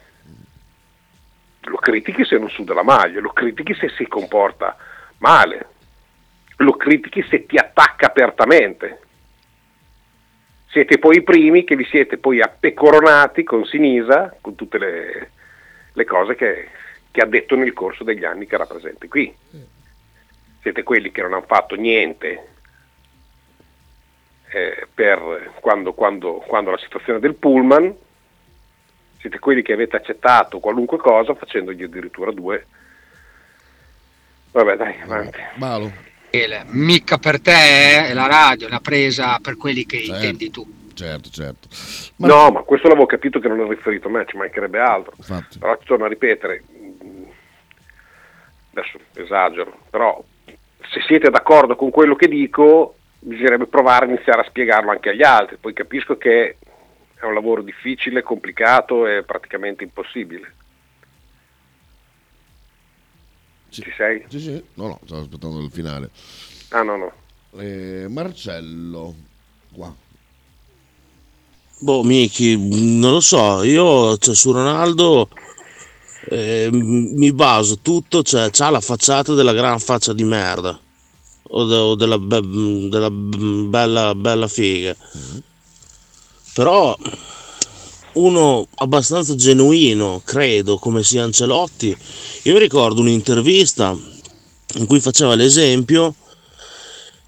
[1.63, 4.77] Lo critichi se non suda la maglia, lo critichi se si comporta
[5.17, 5.67] male,
[6.57, 8.99] lo critichi se ti attacca apertamente.
[10.69, 15.31] Siete poi i primi che vi siete poi appecoronati con Sinisa, con tutte le,
[15.91, 16.69] le cose che,
[17.11, 19.35] che ha detto nel corso degli anni che era presente qui.
[20.61, 22.47] Siete quelli che non hanno fatto niente
[24.49, 27.95] eh, per quando, quando, quando la situazione del pullman,
[29.19, 32.65] siete quelli che avete accettato qualunque cosa facendogli addirittura due.
[34.51, 35.39] Vabbè dai, avanti.
[36.31, 40.13] Michele, Mica per te è la radio, è la presa per quelli che Certo.
[40.13, 40.77] intendi tu.
[40.93, 41.67] Certo, certo.
[42.17, 45.13] No, ma questo l'avevo capito che non è riferito a me, ci mancherebbe altro.
[45.15, 45.57] Infatti.
[45.57, 47.23] Però ci torno a ripetere, mh,
[48.73, 50.21] adesso esagero, però
[50.91, 55.23] se siete d'accordo con quello che dico, bisognerebbe provare a iniziare a spiegarlo anche agli
[55.23, 55.57] altri.
[55.57, 56.57] Poi capisco che
[57.15, 60.53] è un lavoro difficile, complicato e praticamente impossibile.
[63.69, 63.81] Sì.
[63.83, 64.25] Ci sei?
[64.29, 64.63] Sì, sì.
[64.75, 66.09] No, no, stavo aspettando il finale.
[66.69, 67.11] Ah no, no.
[67.59, 69.13] Eh, Marcello,
[69.73, 69.93] qua.
[71.81, 72.57] Boh, Miki,
[72.99, 75.29] non lo so, io cioè, su Ronaldo
[76.27, 80.79] eh, mi baso tutto, cioè c'ha la facciata della gran faccia di merda
[81.43, 84.95] o, de- o della, be- della bella, bella figa.
[86.53, 86.95] Però
[88.13, 91.95] uno abbastanza genuino, credo, come sia Ancelotti.
[92.43, 93.97] Io mi ricordo un'intervista
[94.75, 96.15] in cui faceva l'esempio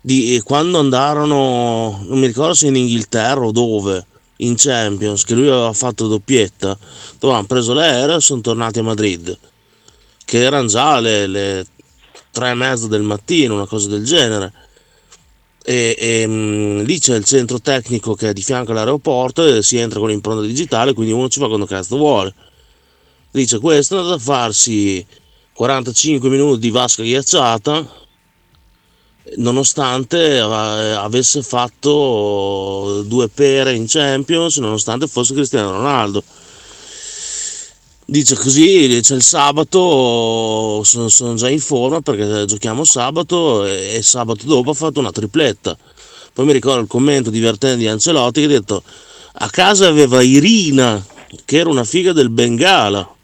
[0.02, 4.06] di quando andarono, non mi ricordo se in Inghilterra o dove,
[4.42, 6.78] in Champions, che lui aveva fatto doppietta,
[7.20, 9.38] dove hanno preso l'aereo e sono tornati a Madrid,
[10.26, 11.66] che erano già le, le
[12.32, 14.54] tre e mezza del mattino, una cosa del genere.
[15.64, 19.78] E, e, mh, lì c'è il centro tecnico che è di fianco all'aeroporto e si
[19.78, 22.34] entra con l'impronta digitale, quindi uno ci va quando cazzo vuole.
[23.30, 25.06] Dice questo è andato a farsi
[25.54, 28.00] 45 minuti di vasca ghiacciata
[29.38, 36.24] nonostante avesse fatto due pere in Champions, nonostante fosse Cristiano Ronaldo.
[38.06, 44.02] Dice così, c'è il sabato, sono, sono già in forma perché giochiamo sabato e, e
[44.02, 45.78] sabato dopo ha fatto una tripletta.
[46.34, 48.84] Poi mi ricordo il commento divertente di Ancelotti che ha detto
[49.34, 51.06] a casa aveva Irina,
[51.46, 53.16] che era una figa del Bengala.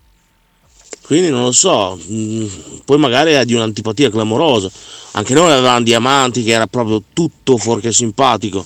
[1.07, 2.45] Quindi non lo so, mm,
[2.85, 4.69] poi magari è di un'antipatia clamorosa.
[5.13, 8.65] Anche noi avevamo Diamanti che era proprio tutto fuorché simpatico.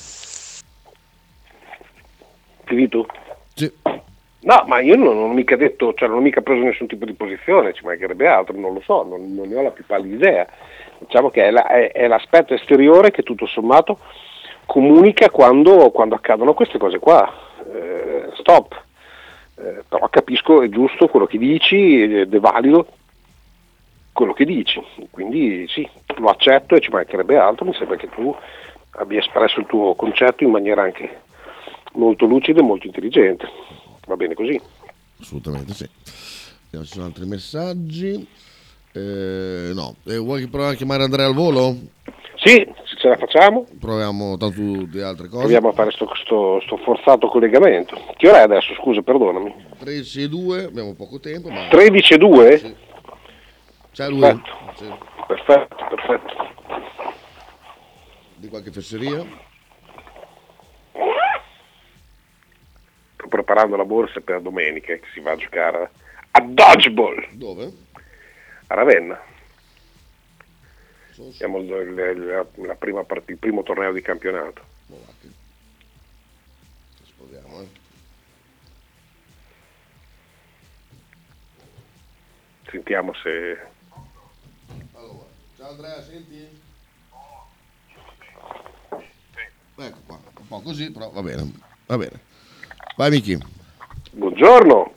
[2.66, 3.06] Finito?
[3.54, 3.72] Sì.
[4.44, 7.06] No, ma io non, non ho mica detto, cioè non ho mica preso nessun tipo
[7.06, 10.16] di posizione, ci mancherebbe altro, non lo so, non, non ne ho la più pallida
[10.16, 10.48] idea.
[10.98, 14.00] Diciamo che è, la- è- è l'aspetto esteriore che tutto sommato
[14.66, 17.32] comunica quando, quando accadono queste cose qua.
[17.72, 18.82] Eh, stop.
[19.62, 22.88] Eh, però capisco, è giusto quello che dici ed è valido
[24.12, 24.82] quello che dici.
[25.10, 28.36] Quindi sì, lo accetto e ci mancherebbe altro, mi sembra che tu
[28.92, 31.22] abbia espresso il tuo concetto in maniera anche
[31.94, 33.48] molto lucida e molto intelligente.
[34.08, 34.60] Va bene così.
[35.20, 35.88] assolutamente sì.
[36.64, 38.28] Vediamo ci sono altri messaggi.
[38.94, 41.76] Eh, no, Eh, vuoi provare a chiamare Andrea al volo?
[42.36, 42.66] Sì,
[43.02, 45.40] ce la facciamo, Proviamo tanto di altre cose.
[45.42, 48.00] proviamo a fare sto, sto- sto forzato collegamento.
[48.16, 48.74] Che ora è adesso?
[48.76, 49.54] Scusa, perdonami.
[49.80, 52.58] 13 e 2, abbiamo poco tempo, ma 13 e 2?
[52.58, 52.76] Sì.
[53.92, 54.50] c'è lui Perfetto.
[54.76, 54.94] Sì.
[55.28, 56.50] Perfetto, perfetto.
[58.36, 59.26] di qualche fesseria.
[63.16, 65.90] Sto preparando la borsa per domenica che si va a giocare
[66.32, 67.72] a dodgeball Dove?
[68.68, 69.20] a Ravenna.
[71.34, 74.64] Siamo il, il- la, la prima part- il primo torneo di campionato.
[77.04, 77.68] Esplodiamo, eh.
[82.70, 83.60] Sentiamo se...
[84.94, 86.60] Allora, ciao Andrea, senti?
[89.76, 91.52] Ecco qua, un po' così, però va bene,
[91.88, 92.20] va bene.
[92.96, 93.38] Vai Miki.
[94.12, 94.94] Buongiorno,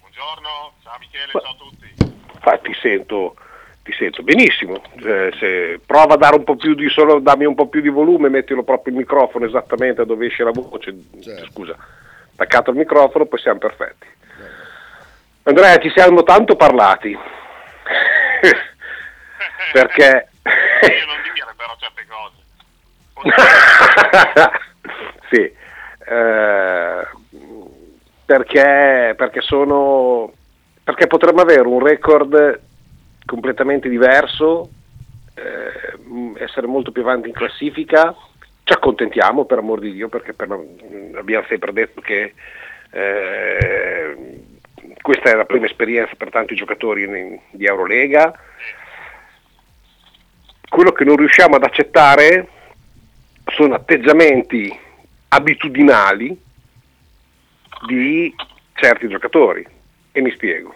[0.00, 1.94] Buongiorno, ciao Michele, Ma- ciao a tutti.
[2.40, 3.36] Ah, ti sento,
[3.82, 4.80] ti sento benissimo.
[5.04, 7.88] Eh, se prova a dare un po' più di solo, dammi un po' più di
[7.88, 10.94] volume, mettilo proprio il microfono esattamente dove esce la voce.
[11.20, 11.46] Certo.
[11.50, 11.76] Scusa,
[12.32, 14.06] attaccato il microfono, poi siamo perfetti.
[15.44, 17.16] Andrea, ci siamo tanto parlati.
[19.72, 22.40] Perché Io non dire però certe cose.
[25.30, 25.52] sì,
[26.08, 27.06] eh,
[28.24, 30.32] perché, perché sono
[30.84, 32.60] perché potremmo avere un record
[33.24, 34.70] completamente diverso,
[35.34, 38.14] eh, essere molto più avanti in classifica,
[38.64, 42.34] ci accontentiamo per amor di Dio, perché per- mh, abbiamo sempre detto che
[42.94, 44.40] eh,
[45.00, 48.38] questa è la prima esperienza per tanti giocatori in- di Eurolega.
[50.68, 52.48] Quello che non riusciamo ad accettare
[53.46, 54.78] sono atteggiamenti
[55.28, 56.38] abitudinali
[57.86, 58.34] di
[58.74, 59.66] certi giocatori.
[60.12, 60.74] E mi spiego.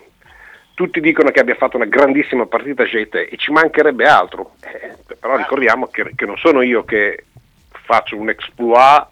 [0.77, 4.57] Tutti dicono che abbia fatto una grandissima partita Jete e ci mancherebbe altro.
[4.61, 7.25] Eh, però ricordiamo che, che non sono io che
[7.71, 9.07] faccio un exploit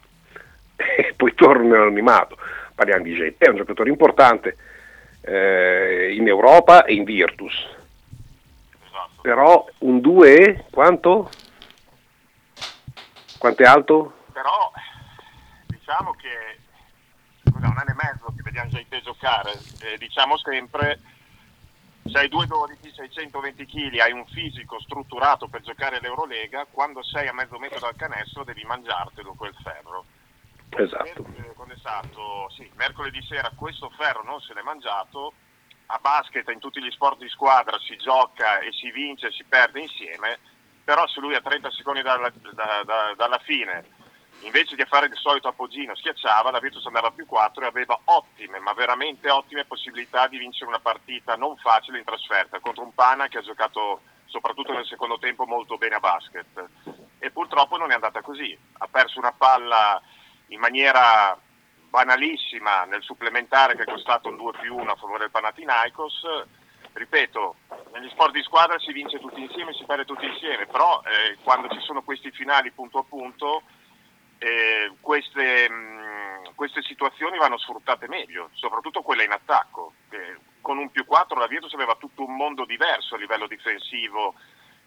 [0.77, 2.37] e poi torno nell'anonimato.
[2.75, 4.59] Parliamo di Jete, è un giocatore importante
[5.23, 7.55] eh, in Europa e in Virtus.
[8.85, 9.23] Esatto.
[9.23, 11.31] Però un 2 quanto?
[13.39, 14.13] Quanto è alto?
[14.35, 14.71] Però
[15.69, 16.59] diciamo che
[17.51, 21.01] cos'è, un anno e mezzo che vediamo già te giocare, eh, diciamo sempre
[22.07, 27.33] sei 2,12, sei 120 kg, hai un fisico strutturato per giocare l'Eurolega, quando sei a
[27.33, 30.05] mezzo metro dal canestro devi mangiartelo quel ferro.
[30.71, 31.33] Esatto.
[31.79, 32.49] Stato?
[32.57, 35.35] Sì, mercoledì sera questo ferro non se l'è mangiato,
[35.87, 39.45] a basket in tutti gli sport di squadra si gioca e si vince e si
[39.45, 40.39] perde insieme,
[40.83, 43.85] però se lui a 30 secondi dalla, da- da- dalla fine
[44.45, 48.59] invece di fare il solito appoggino schiacciava, la Virtus andava più 4 e aveva ottime,
[48.59, 53.29] ma veramente ottime possibilità di vincere una partita non facile in trasferta contro un Pana
[53.29, 56.69] che ha giocato soprattutto nel secondo tempo molto bene a basket
[57.19, 60.01] e purtroppo non è andata così, ha perso una palla
[60.49, 61.39] in maniera
[61.89, 66.23] banalissima nel supplementare che è costato un 2 più 1 a favore del Panathinaikos.
[66.93, 67.57] Ripeto,
[67.93, 71.69] negli sport di squadra si vince tutti insieme, si perde tutti insieme, però eh, quando
[71.69, 73.63] ci sono questi finali punto a punto,
[74.45, 79.95] eh, queste, mh, queste situazioni vanno sfruttate meglio, soprattutto quelle in attacco.
[80.11, 84.35] che con un più 4 la Virtus aveva tutto un mondo diverso a livello difensivo,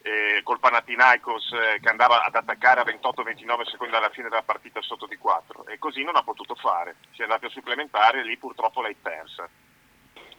[0.02, 4.82] eh, col Panathinaikos eh, che andava ad attaccare a 28-29 secondi dalla fine della partita
[4.82, 8.24] sotto di 4 e così non ha potuto fare, si è andato a supplementare e
[8.24, 9.48] lì purtroppo l'hai persa.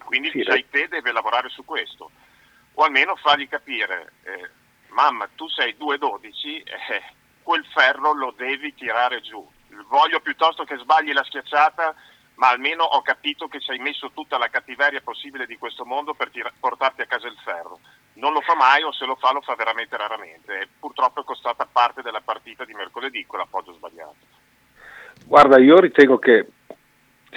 [0.04, 2.10] Quindi Sì, sai te deve lavorare su questo,
[2.74, 4.50] o almeno fargli capire, eh,
[4.88, 7.02] mamma tu sei 2-12, eh,
[7.48, 9.42] quel ferro lo devi tirare giù,
[9.88, 11.94] voglio piuttosto che sbagli la schiacciata,
[12.34, 16.12] ma almeno ho capito che ci hai messo tutta la cattiveria possibile di questo mondo
[16.12, 17.78] per tira- portarti a casa il ferro.
[18.16, 21.24] Non lo fa mai o se lo fa lo fa veramente raramente e purtroppo è
[21.24, 24.16] costata parte della partita di mercoledì quell'appoggio sbagliato.
[25.24, 26.48] Guarda, io ritengo che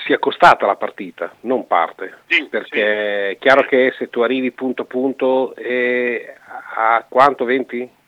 [0.04, 2.24] sia costata la partita, non parte.
[2.28, 8.00] Sì, perché è chiaro che se tu arrivi punto a punto a quanto 20?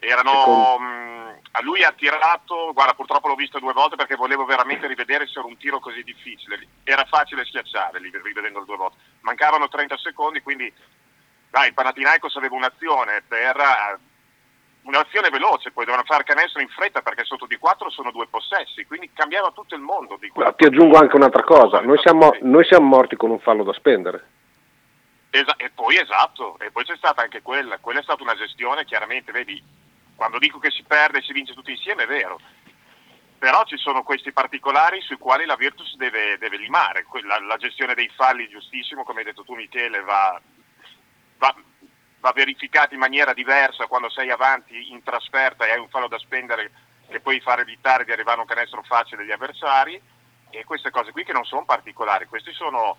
[0.00, 4.86] Erano, mh, a lui ha tirato, guarda purtroppo l'ho visto due volte perché volevo veramente
[4.86, 6.58] rivedere se era un tiro così difficile.
[6.84, 8.96] Era facile schiacciare lì, rivedendolo due volte.
[9.20, 10.72] Mancavano 30 secondi, quindi
[11.50, 13.98] dai, il Panathinaikos aveva un'azione per eh,
[14.82, 18.86] un'azione veloce, poi dovevano fare canestro in fretta perché sotto di 4 sono due possessi,
[18.86, 22.86] quindi cambiava tutto il mondo Ma ti aggiungo anche un'altra cosa, noi siamo, noi siamo
[22.86, 24.28] morti con un fallo da spendere.
[25.30, 28.84] Esa- e poi esatto, e poi c'è stata anche quella, quella è stata una gestione
[28.84, 29.62] chiaramente, vedi,
[30.20, 32.38] quando dico che si perde e si vince tutti insieme è vero,
[33.38, 37.94] però ci sono questi particolari sui quali la Virtus deve, deve limare, la, la, gestione
[37.94, 40.38] dei falli giustissimo, come hai detto tu Michele, va,
[41.38, 41.54] va,
[42.18, 46.18] va verificata in maniera diversa quando sei avanti in trasferta e hai un fallo da
[46.18, 46.70] spendere
[47.08, 49.98] che puoi far evitare di arrivare a un canestro facile degli avversari.
[50.50, 52.98] E queste cose qui che non sono particolari, questi sono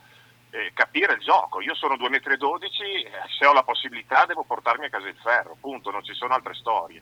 [0.51, 4.85] eh, capire il gioco, io sono 2,12 m, eh, se ho la possibilità devo portarmi
[4.85, 7.01] a casa il ferro, punto, non ci sono altre storie.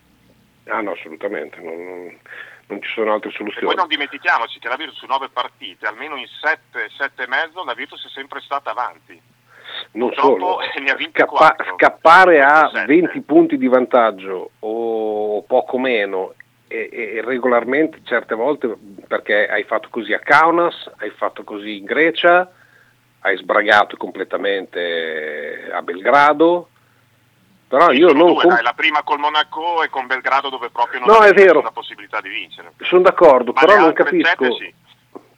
[0.68, 2.18] Ah no, assolutamente, non,
[2.68, 3.66] non ci sono altre soluzioni.
[3.66, 7.28] E poi non dimentichiamoci che la Virtus su nove partite, almeno in sette, sette e
[7.28, 9.20] mezzo, la Virtus è sempre stata avanti.
[9.91, 10.60] Non solo,
[11.12, 16.34] Scappa- scappare a 20 punti di vantaggio o poco meno
[16.68, 18.76] e, regolarmente certe volte
[19.08, 22.52] perché hai fatto così a Kaunas, hai fatto così in Grecia,
[23.22, 26.70] hai sbragato completamente a Belgrado,
[27.67, 31.09] però io non due, dai, la prima col Monaco e con Belgrado dove proprio non
[31.09, 32.74] no, è la possibilità di vincere.
[32.82, 34.28] Sono d'accordo, ma però non capisco.
[34.28, 34.74] Sette, sì.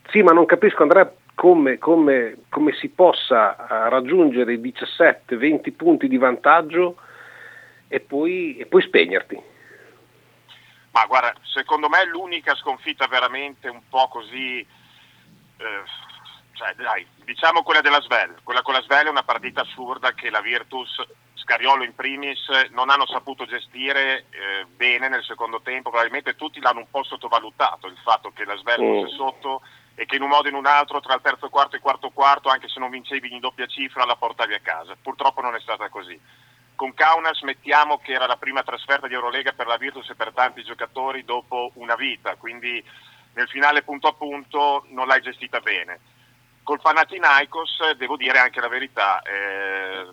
[0.10, 0.24] sì.
[0.24, 6.18] ma non capisco Andrea come, come, come si possa eh, raggiungere i 17-20 punti di
[6.18, 6.98] vantaggio
[7.88, 9.42] e poi, e poi spegnerti.
[10.92, 15.84] Ma guarda, secondo me l'unica sconfitta veramente un po' così eh,
[16.62, 18.36] cioè, dai, diciamo quella della Svel.
[18.44, 21.02] Quella con la Svel è una partita assurda che la Virtus,
[21.34, 25.90] Scariolo in primis, non hanno saputo gestire eh, bene nel secondo tempo.
[25.90, 29.18] Probabilmente tutti l'hanno un po' sottovalutato il fatto che la Svel fosse mm.
[29.18, 29.62] sotto
[29.96, 31.84] e che in un modo o in un altro tra il terzo quarto e il
[31.84, 34.96] quarto quarto, anche se non vincevi in doppia cifra, la portavi a casa.
[35.02, 36.20] Purtroppo non è stata così.
[36.76, 40.32] Con Kaunas mettiamo che era la prima trasferta di Eurolega per la Virtus e per
[40.32, 42.84] tanti giocatori dopo una vita, quindi
[43.34, 46.00] nel finale punto a punto non l'hai gestita bene
[46.64, 50.08] Col Panathinaikos devo dire anche la verità, eh,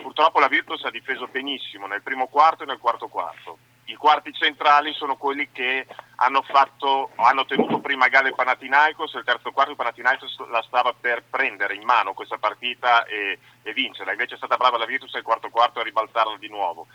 [0.00, 3.58] purtroppo la Virtus ha difeso benissimo nel primo quarto e nel quarto quarto.
[3.84, 9.18] I quarti centrali sono quelli che hanno, fatto, hanno tenuto prima gara il Panathinaikos e
[9.18, 13.72] il terzo quarto il Panathinaikos la stava per prendere in mano questa partita e, e
[13.72, 14.12] vincerla.
[14.12, 16.86] Invece è stata brava la Virtus nel quarto quarto a ribaltarla di nuovo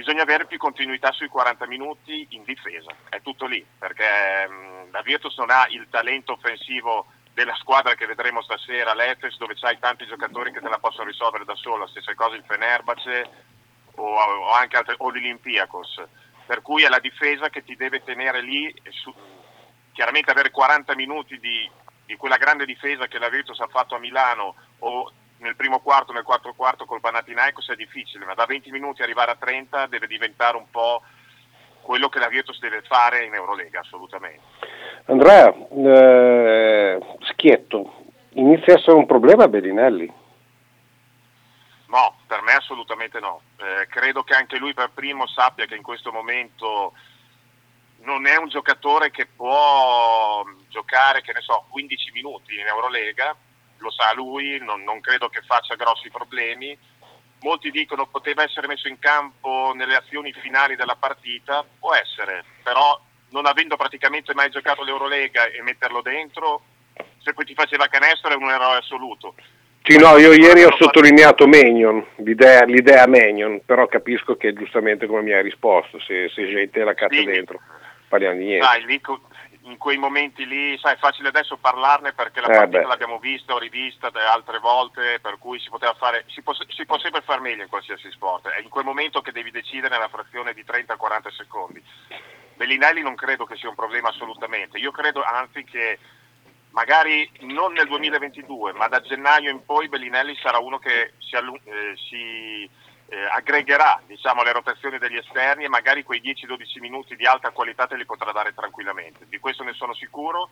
[0.00, 5.02] bisogna avere più continuità sui 40 minuti in difesa, è tutto lì, perché mm, la
[5.02, 10.06] Virtus non ha il talento offensivo della squadra che vedremo stasera, l'Efes, dove c'hai tanti
[10.06, 13.30] giocatori che te la possono risolvere da solo, stessa cosa il Fenerbahce
[13.96, 16.02] o, o anche altre, o l'Olympiakos.
[16.46, 19.14] Per cui è la difesa che ti deve tenere lì, su,
[19.92, 21.70] chiaramente avere 40 minuti di,
[22.04, 26.12] di, quella grande difesa che la Virtus ha fatto a Milano o nel primo quarto,
[26.12, 30.06] nel quarto quarto col Panathinaikos è difficile, ma da 20 minuti arrivare a 30 deve
[30.06, 31.02] diventare un po'
[31.82, 34.40] quello che la Virtus deve fare in Eurolega, assolutamente.
[35.06, 36.98] Andrea, eh,
[37.30, 37.92] Schietto,
[38.30, 40.12] inizia a essere un problema Bellinelli?
[41.86, 43.40] No, per me assolutamente no.
[43.56, 46.92] Eh, credo che anche lui per primo sappia che in questo momento
[48.02, 53.34] non è un giocatore che può giocare, che ne so, 15 minuti in Eurolega,
[53.78, 56.78] lo sa lui, non, non credo che faccia grossi problemi
[57.42, 63.00] molti dicono poteva essere messo in campo nelle azioni finali della partita, può essere, però
[63.30, 66.62] non avendo praticamente mai giocato l'Eurolega e metterlo dentro,
[67.22, 69.34] se poi ti faceva canestro è un eroe assoluto.
[69.82, 75.22] Sì, no, io ieri ho sottolineato Menion, l'idea, l'idea Menion, però capisco che giustamente come
[75.22, 77.58] mi hai risposto, se, se gente la cazzo dentro,
[78.08, 78.66] parliamo di niente.
[78.66, 79.00] Dai, lì,
[79.70, 82.86] in quei momenti lì, sai, è facile adesso parlarne perché la eh partita beh.
[82.86, 86.98] l'abbiamo vista o rivista altre volte, per cui si poteva fare, si può, si può,
[86.98, 90.52] sempre far meglio in qualsiasi sport, è in quel momento che devi decidere nella frazione
[90.52, 91.82] di 30-40 secondi.
[92.54, 95.98] Bellinelli non credo che sia un problema assolutamente, io credo anzi che
[96.70, 101.94] magari non nel 2022, ma da gennaio in poi Bellinelli sarà uno che si, eh,
[101.96, 102.70] si
[103.10, 107.86] eh, aggregherà diciamo, le rotazioni degli esterni e magari quei 10-12 minuti di alta qualità
[107.86, 109.26] te li potrà dare tranquillamente.
[109.28, 110.48] Di questo ne sono sicuro,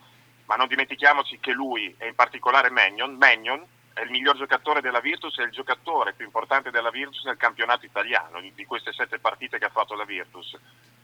[0.47, 5.01] ma non dimentichiamoci che lui, e in particolare Magnon, Magnon è il miglior giocatore della
[5.01, 9.59] Virtus e il giocatore più importante della Virtus nel campionato italiano, di queste sette partite
[9.59, 10.57] che ha fatto la Virtus.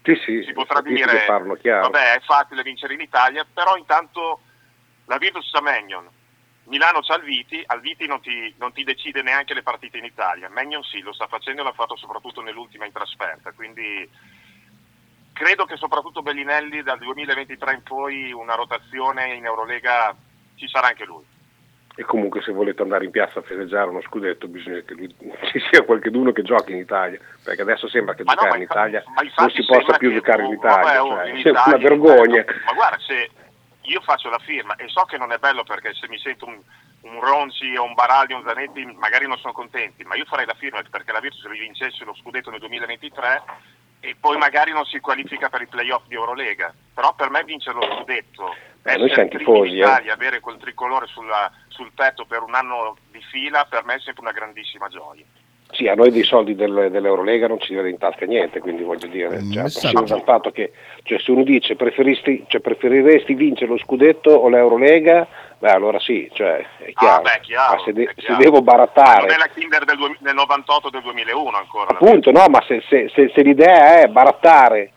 [0.03, 4.41] Sì, sì, si potrà dire, vabbè è facile vincere in Italia, però intanto
[5.07, 6.09] la Virtus sa Magnon,
[6.65, 10.83] Milano c'ha Alviti, Alviti non ti, non ti, decide neanche le partite in Italia, Magnon
[10.83, 14.09] sì, lo sta facendo e l'ha fatto soprattutto nell'ultima in trasferta, quindi
[15.33, 20.15] credo che soprattutto Bellinelli dal 2023 in poi una rotazione in Eurolega
[20.55, 21.25] ci sarà anche lui.
[21.97, 25.15] E comunque se volete andare in piazza a festeggiare uno scudetto bisogna che lui,
[25.53, 28.63] ci sia qualcuno che giochi in Italia, perché adesso sembra che ma giocare no, in
[28.63, 32.45] Italia non si possa più giocare in Italia, vabbè, cioè, in Italia, una vergogna.
[32.65, 33.31] Ma guarda, se,
[33.85, 36.59] io faccio la firma e so che non è bello perché se mi sento un,
[37.03, 40.47] un Ronzi o un Baraldi o un Zanetti magari non sono contenti, ma io farei
[40.47, 43.43] la firma perché la Virtus rivincesse lo scudetto nel 2023
[44.01, 46.73] e poi magari non si qualifica per i playoff di Eurolega.
[46.95, 48.55] però per me vincere lo scudetto,
[48.85, 49.79] Eh, essere tifosi, in eh.
[49.79, 54.01] Italia, avere quel tricolore sulla- sul petto per un anno di fila, per me è
[54.01, 55.25] sempre una grandissima gioia.
[55.75, 59.09] Sì, a noi dei soldi del- dell'Eurolega non ci viene in tasca niente, quindi voglio
[59.09, 60.71] dire, Un cioè, prescindere dal fatto che
[61.03, 65.27] cioè, se uno dice preferisti- cioè, preferiresti vincere lo scudetto o l'Eurolega,
[65.59, 67.17] beh allora sì, cioè, è chiaro.
[67.17, 68.37] Ah, beh, chiaro, ma se, de- è se chiaro.
[68.43, 71.91] devo Non barattare, è la Kinder del, duem- del 98 del 2001 ancora.
[71.91, 74.91] appunto no, ma se, se- se- se l'idea è barattare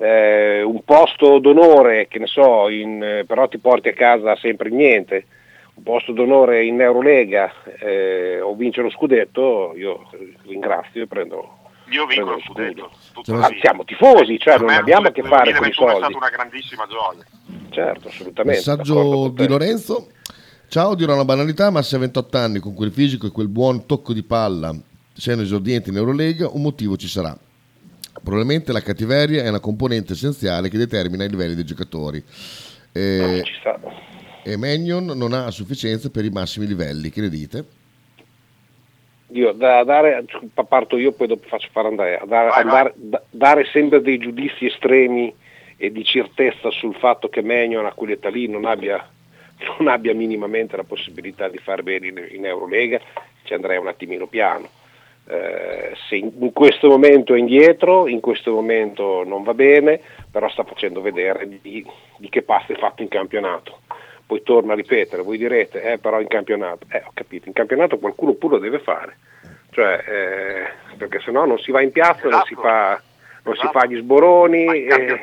[0.00, 4.68] eh, un posto d'onore, che ne so, in, eh, però ti porti a casa sempre
[4.70, 5.24] niente,
[5.82, 10.08] posto d'onore in Eurolega eh, o vince lo scudetto, io
[10.46, 11.58] ringrazio e prendo
[11.90, 12.90] Io vinco prendo lo scudetto.
[13.12, 13.58] tutto Cioè, Ah, così.
[13.60, 15.98] siamo tifosi, cioè Per non abbiamo a che fare con i 2021 è soldi.
[16.04, 17.24] stata una grandissima gioia.
[17.70, 18.58] Certo, assolutamente.
[18.58, 20.08] Messaggio di Lorenzo.
[20.68, 23.86] Ciao, dirò una banalità, ma se a 28 anni con quel fisico e quel buon
[23.86, 24.72] tocco di palla
[25.12, 27.36] sei un esordiente in Eurolega, un motivo ci sarà.
[28.22, 32.22] Probabilmente la cattiveria è una componente essenziale che determina i livelli dei giocatori.
[32.92, 33.78] Eh, Ci sta.
[34.42, 37.64] E Magnon non ha sufficienza per i massimi livelli, che ne dite?
[39.32, 40.24] Io da dare,
[40.66, 44.66] parto io, poi dopo faccio fare Andrea, da- Vai, andare- da- dare sempre dei giudizi
[44.66, 45.32] estremi
[45.76, 49.08] e di certezza sul fatto che Magnon a quell'età lì non abbia,
[49.78, 53.00] non abbia minimamente la possibilità di fare bene in, in Eurolega,
[53.44, 54.68] ci andrei un attimino piano.
[55.26, 60.64] Eh, se in, questo momento è indietro, in questo momento non va bene, però sta
[60.64, 61.86] facendo vedere di,
[62.16, 63.78] di che pasta è fatto in campionato.
[64.30, 67.98] Poi torno a ripetere, voi direte, eh, però in campionato, eh, ho capito, in campionato
[67.98, 69.18] qualcuno pure lo deve fare,
[69.72, 72.60] cioè, eh, perché sennò non si va in piazza, non, si Esatto.
[72.68, 73.02] fa,
[73.42, 73.76] non si Esatto.
[73.80, 74.62] fa gli sboroni.
[74.66, 75.20] In, e- campio-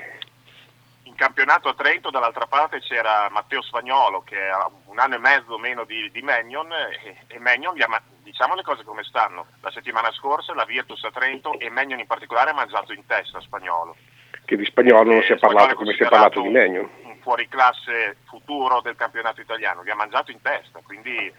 [1.03, 5.57] in campionato a Trento dall'altra parte c'era Matteo Spagnolo che ha un anno e mezzo
[5.57, 9.45] meno di, di Magnon e, e Magnon gli ha diciamo le cose come stanno.
[9.61, 13.39] La settimana scorsa la Virtus a Trento e Magnon in particolare ha mangiato in testa
[13.39, 13.95] Spagnolo.
[14.43, 16.89] che di spagnolo non si è Eh, parlato come si è parlato di Magnon.
[17.27, 21.29] Un fuoriclasse futuro del campionato italiano, gli ha mangiato in testa, quindi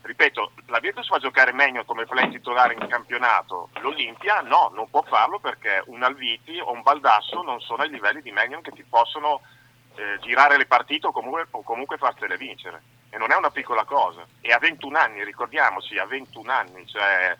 [0.00, 5.02] ripeto, la Virtus fa giocare Magnon come play titolare in campionato, l'Olimpia no, non può
[5.02, 8.82] farlo perché un Alviti o un Baldasso non sono ai livelli di Magnon che ti
[8.82, 9.42] possono
[9.94, 12.82] eh, girare le partite o comunque, o comunque fartele vincere.
[13.08, 14.26] E non è una piccola cosa.
[14.40, 17.36] E a 21 anni, ricordiamoci, a 21 anni, cioè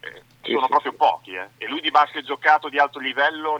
[0.00, 1.34] eh, sono proprio pochi.
[1.34, 1.48] eh.
[1.58, 3.58] E lui di basket giocato di alto livello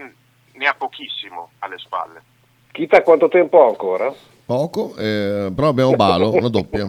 [0.53, 2.35] ne ha pochissimo alle spalle.
[2.77, 4.15] Chita quanto tempo ha ancora?
[4.45, 6.85] Poco, eh, però abbiamo Balo, una doppia.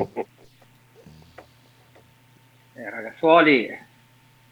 [2.73, 3.73] Eh, ragazzuoli,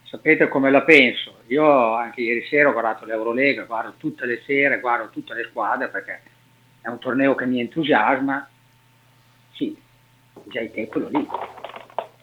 [0.03, 1.39] sapete come la penso.
[1.47, 5.89] Io anche ieri sera ho guardato l'Eurolega, guardo tutte le sere, guardo tutte le squadre
[5.89, 6.21] perché
[6.79, 8.47] è un torneo che mi entusiasma.
[9.55, 9.77] Sì,
[10.45, 11.27] già il tempo quello lì.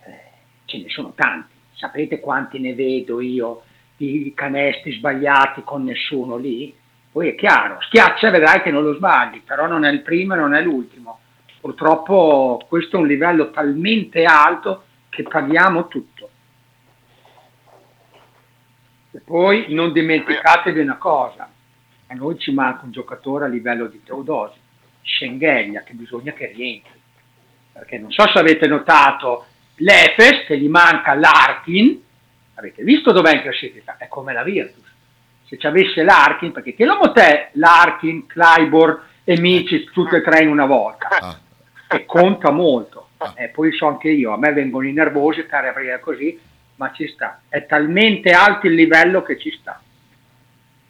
[0.07, 0.21] Eh,
[0.65, 1.53] ce ne sono tanti.
[1.75, 6.81] Sapete quanti ne vedo io di canestri sbagliati con nessuno lì?
[7.13, 10.33] Poi è chiaro, schiaccia e vedrai che non lo sbagli, però non è il primo
[10.33, 11.21] e non è l'ultimo.
[11.61, 16.31] Purtroppo questo è un livello talmente alto che paghiamo tutto.
[19.13, 21.51] E poi non dimenticatevi una cosa,
[22.07, 24.59] a noi ci manca un giocatore a livello di Teodosi,
[25.03, 26.99] Schengelia, che bisogna che rientri.
[27.75, 29.47] Perché non so se avete notato
[29.77, 32.03] l'Efes, che gli manca l'Arkin,
[32.55, 33.97] avete visto dov'è in classifica?
[33.99, 34.92] È come la Virtus.
[35.53, 40.45] Se ci avesse l'Arkin, perché che lo te l'Arkin, Clyborn e Mici tutte e tre
[40.45, 41.09] in una volta?
[41.21, 41.39] Ah,
[41.91, 43.09] e conta molto.
[43.35, 46.41] E poi so anche io, a me vengono i nervosi stare a aprire così,
[46.77, 47.43] ma ci sta.
[47.51, 49.79] È talmente alto il livello che ci sta.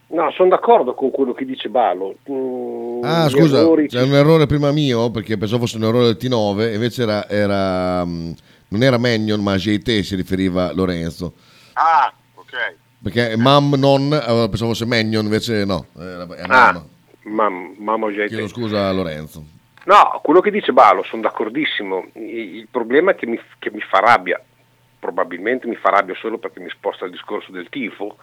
[0.06, 2.14] No, sono d'accordo con quello che dice Balo.
[2.30, 6.18] Mm, Ah, scusa, errori c'è un errore prima mio perché pensavo fosse un errore del
[6.20, 8.30] T9, invece era, era, mm,
[8.68, 11.32] non era Magnon ma a JT si riferiva Lorenzo.
[11.72, 12.74] Ah, ok.
[13.02, 16.88] Perché Mam non, allora pensavo fosse Magnon, invece no, era, era Ah, Mam.
[17.34, 19.44] mam- mamma Chiedo scusa a Lorenzo.
[19.84, 22.06] No, quello che dice Balo, sono d'accordissimo.
[22.14, 24.40] Il il problema che mi, che mi fa rabbia,
[25.00, 28.16] probabilmente mi fa rabbia solo perché mi sposta il discorso del tifo,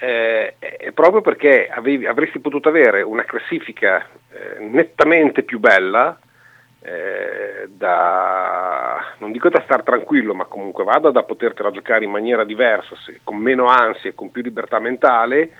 [0.00, 6.16] eh, è proprio perché avevi- avresti potuto avere una classifica eh, nettamente più bella,
[6.82, 12.44] eh, da, non dico da star tranquillo, ma comunque vada da potertela giocare in maniera
[12.44, 15.50] diversa, se- con meno ansia e con più libertà mentale,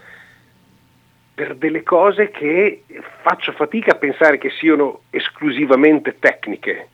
[1.34, 2.84] per delle cose che
[3.22, 6.88] faccio fatica a pensare che siano esclusivamente tecniche.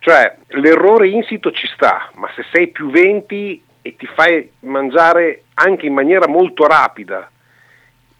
[0.00, 5.86] Cioè, l'errore insito ci sta, ma se sei più 20 e ti fai mangiare anche
[5.86, 7.30] in maniera molto rapida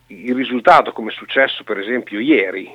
[0.07, 2.71] il risultato, come è successo per esempio ieri,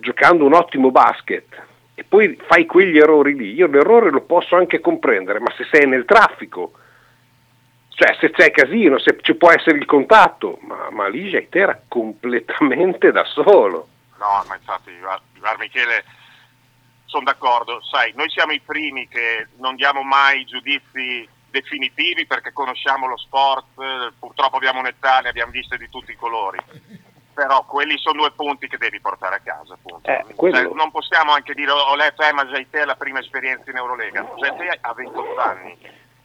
[0.00, 1.64] giocando un ottimo basket,
[1.94, 5.86] e poi fai quegli errori lì, io l'errore lo posso anche comprendere, ma se sei
[5.86, 6.72] nel traffico,
[7.88, 11.80] cioè se c'è casino, se ci può essere il contatto, ma ma, lì Jaite era
[11.88, 13.88] completamente da solo.
[14.18, 16.04] No, ma infatti, guarda, Michele,
[17.06, 23.06] sono d'accordo, sai, noi siamo i primi che non diamo mai giudizi definitivi perché conosciamo
[23.06, 26.58] lo sport, eh, purtroppo abbiamo un'età, ne abbiamo viste di tutti i colori,
[27.36, 30.10] però quelli sono due punti che devi portare a casa, appunto.
[30.10, 33.70] Eh, Cioè, non possiamo anche dire, ho letto, eh, ma Jaite è la prima esperienza
[33.70, 35.76] in Eurolega, Jaite ha 28 anni,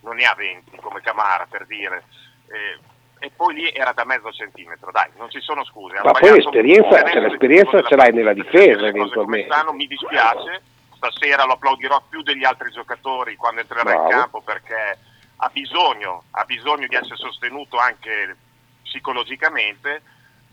[0.03, 2.05] non ne ha 20 come Camara per dire.
[2.47, 2.79] Eh,
[3.25, 5.99] e poi lì era da mezzo centimetro, dai, non ci sono scuse.
[6.01, 9.53] Ma poi l'esperienza- cioè, l'esperienza ce l'hai nella partita, difesa, eventualmente.
[9.53, 10.61] stanno, mi dispiace,
[10.95, 14.07] stasera lo applaudirò più degli altri giocatori quando entrerà in Bravo.
[14.07, 14.97] campo perché
[15.35, 18.37] ha bisogno, ha bisogno di essere sostenuto anche
[18.83, 20.01] psicologicamente,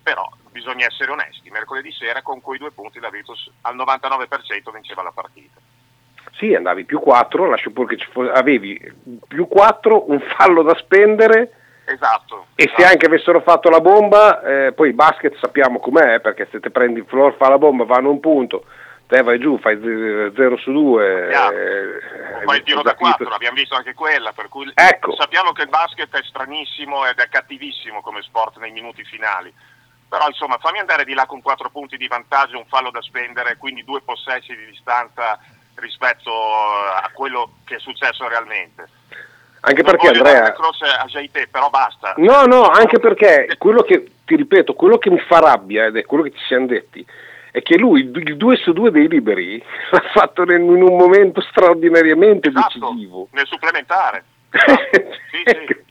[0.03, 0.29] però
[0.59, 1.51] bisogna essere onesti.
[1.51, 5.61] Mercoledì sera con quei due punti la Virtus al 99% vinceva la partita.
[6.35, 8.93] Sì, andavi più 4, lascio pure che ci fosse, avevi
[9.27, 11.53] più 4, un fallo da spendere
[11.85, 12.47] Esatto.
[12.55, 12.93] e se esatto.
[12.93, 16.71] anche avessero fatto la bomba, eh, poi il basket sappiamo com'è, eh, perché se te
[16.71, 18.67] prendi il floor, fa la bomba, vanno un punto,
[19.09, 21.27] te vai giù, fai 0 su 2.
[21.29, 21.57] Chiaro.
[22.45, 25.17] Poi il tiro da 4, abbiamo visto anche quella, per cui Ecco.
[25.17, 29.53] sappiamo che il basket è stranissimo ed è cattivissimo come sport nei minuti finali.
[30.09, 33.57] Però insomma fammi andare di là con 4 punti di vantaggio, un fallo da spendere,
[33.59, 35.39] quindi due possessi di distanza
[35.75, 38.89] rispetto eh, a quello che è successo realmente.
[39.61, 40.55] Anche Non perché Andrea...
[40.55, 42.15] a Jaite, però basta.
[42.17, 46.05] No, no, anche perché quello che, ti ripeto, quello che mi fa rabbia, ed è
[46.05, 47.05] quello che ci siamo detti,
[47.51, 49.59] è che lui il 2 su 2 dei liberi
[49.91, 53.29] l'ha fatto in in un momento straordinariamente Esatto, decisivo.
[53.33, 54.25] nel supplementare.
[54.59, 55.87] Esatto, sì, sì.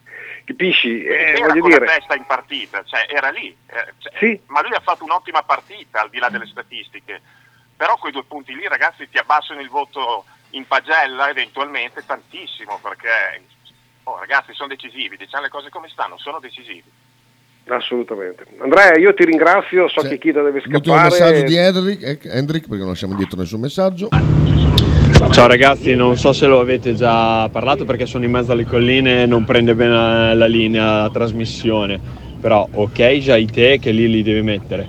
[0.48, 1.04] Capisci?
[1.04, 3.54] Eh, era voglio con dire, la testa in partita, cioè era lì.
[3.68, 4.40] eh, cioè, Sì.
[4.46, 7.20] Ma lui ha fatto un'ottima partita al di là delle statistiche.
[7.76, 13.42] Però quei due punti lì, ragazzi, ti abbassano il voto in pagella eventualmente tantissimo, perché
[14.04, 16.90] oh, ragazzi sono decisivi, diciamo le cose come stanno, sono decisivi.
[17.68, 18.46] assolutamente.
[18.60, 21.10] Andrea, io ti ringrazio, so C'è che Kita deve L'ultimo scappare.
[21.10, 24.08] messaggio di Hendrik, eh, Hendrik, perché non lasciamo dietro nessun messaggio.
[25.18, 29.24] Ciao ragazzi, non so se lo avete già parlato perché sono in mezzo alle colline
[29.24, 32.00] e non prende bene la linea la trasmissione.
[32.40, 34.86] Però ok Jaite che lì li deve mettere,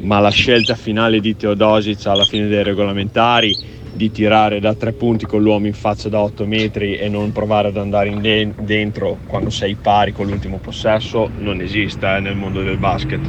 [0.00, 3.56] ma la scelta finale di Teodosic alla fine dei regolamentari
[3.92, 7.68] di tirare da tre punti con l'uomo in faccia da 8 metri e non provare
[7.68, 12.62] ad andare de- dentro quando sei pari con l'ultimo possesso non esiste eh, nel mondo
[12.62, 13.20] del basket.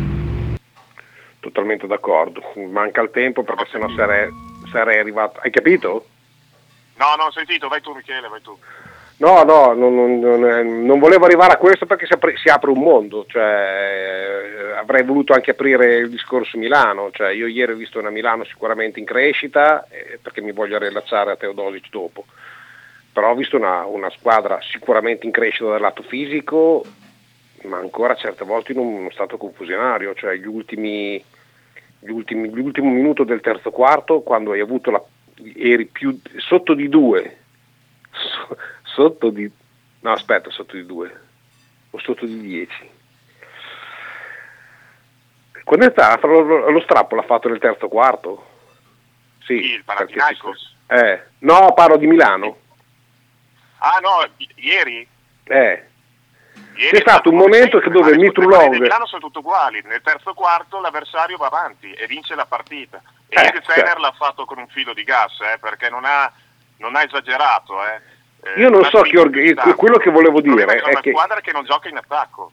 [1.39, 2.41] Totalmente d'accordo.
[2.71, 4.29] Manca il tempo perché sennò sarei,
[4.71, 5.39] sarei arrivato.
[5.41, 6.05] Hai capito?
[6.99, 8.57] No, no, sentito, vai tu Michele, vai tu.
[9.17, 12.71] No, no, non, non- non- eh, volevo arrivare a questo perché si apre, si apre
[12.71, 17.75] un mondo, cioè, eh, avrei voluto anche aprire il discorso Milano, cioè, io ieri ho
[17.75, 22.25] visto una Milano sicuramente in crescita eh, perché mi voglio rilacciare a Teodosic dopo,
[23.11, 26.85] però ho visto una, una squadra sicuramente in crescita dal lato fisico,
[27.63, 31.21] ma ancora certe volte in uno stato confusionario, cioè gli ultimi,
[31.99, 35.03] gli ultimi, l'ultimo minuto del terzo quarto quando hai avuto la,
[35.55, 37.37] eri più sotto di due.
[38.11, 39.49] So- sotto di
[40.01, 41.19] no aspetta sotto di 2
[41.91, 42.89] o sotto di 10
[45.63, 48.45] quando è stato lo, lo strappo l'ha fatto nel terzo quarto?
[49.45, 50.75] Sì Il perché si- Panathinaikos.
[50.87, 52.57] eh, no parlo di Milano.
[53.79, 55.07] Ah no, i- ieri?
[55.43, 55.83] eh,
[56.75, 59.21] Ieri C'è stato un momento che dove ma le Mitru squadre Long- di Milano sono
[59.21, 63.01] tutte uguali, nel terzo quarto l'avversario va avanti e vince la partita.
[63.29, 64.01] E Eh, ieri Fener certo.
[64.01, 66.31] l'ha fatto con un filo di gas, eh, perché non ha,
[66.77, 67.75] non ha esagerato.
[67.85, 68.01] eh.
[68.41, 69.75] Eh, io non so di tanto.
[69.75, 72.51] quello che volevo Il dire è, una che squadra che non gioca in attacco.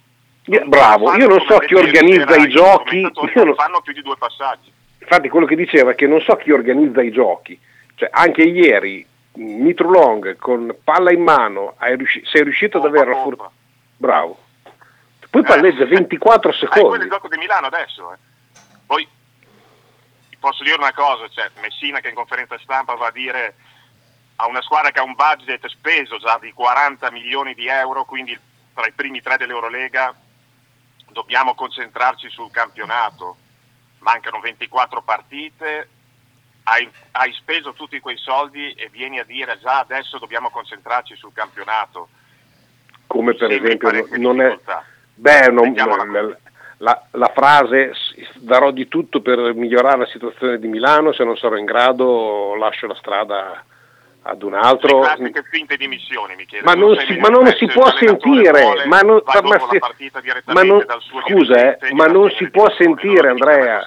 [0.48, 4.70] Io- bravo io non so chi organizza i giochi non fanno più di due passaggi.
[5.00, 7.58] Infatti quello che diceva è che non so chi organizza i giochi,
[7.94, 9.04] cioè anche ieri
[9.34, 13.50] Mitru Long con palla in mano riusci- sei riuscito ad Pompa, avere la fortuna.
[13.96, 14.38] Bravo.
[15.30, 17.04] Poi palleggia 24 Eh, quello è secondi.
[17.04, 18.12] il gioco di Milano adesso.
[18.12, 18.16] eh.
[20.38, 23.54] Poi posso dire una cosa, cioè Messina che in conferenza stampa va a dire
[24.36, 28.38] a una squadra che ha un budget speso già di 40 milioni di euro, quindi
[28.74, 30.14] tra i primi tre dell'Eurolega,
[31.10, 33.36] dobbiamo concentrarci sul campionato.
[34.00, 35.88] Mancano 24 partite,
[36.64, 41.32] hai, hai speso tutti quei soldi e vieni a dire già adesso dobbiamo concentrarci sul
[41.32, 42.08] campionato.
[43.06, 44.58] Come per esempio non è...
[45.14, 45.74] Beh, non-
[46.78, 51.36] la, la- frase "S- darò di tutto per migliorare la situazione di Milano, se non
[51.36, 53.64] sarò in grado lascio la strada
[54.22, 55.00] ad un altro.
[55.00, 56.62] Classiche finte dimissioni, Michele.
[56.64, 59.40] Ma Tu non, si, ma non si può sentire, vuole, ma non, ma
[59.78, 63.86] partita ma non- dal suo scusa, eh, ma non si può sentire, Andrea.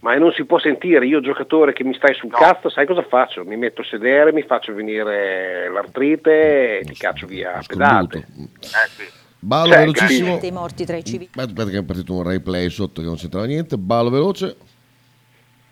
[0.00, 2.38] ma non si può sentire, io giocatore che mi stai sul No.
[2.38, 3.44] cazzo, sai cosa faccio?
[3.44, 8.16] Mi metto a sedere, mi faccio venire l'artrite e ti caccio via a pedate.
[8.16, 9.04] Eh sì.
[9.40, 10.38] Ballo Cioè, velocissimo.
[10.42, 11.24] I morti tra i civili.
[11.24, 13.78] Aspetta, aspetta che è partito un replay sotto che non c'entrava niente.
[13.78, 14.56] Ballo veloce.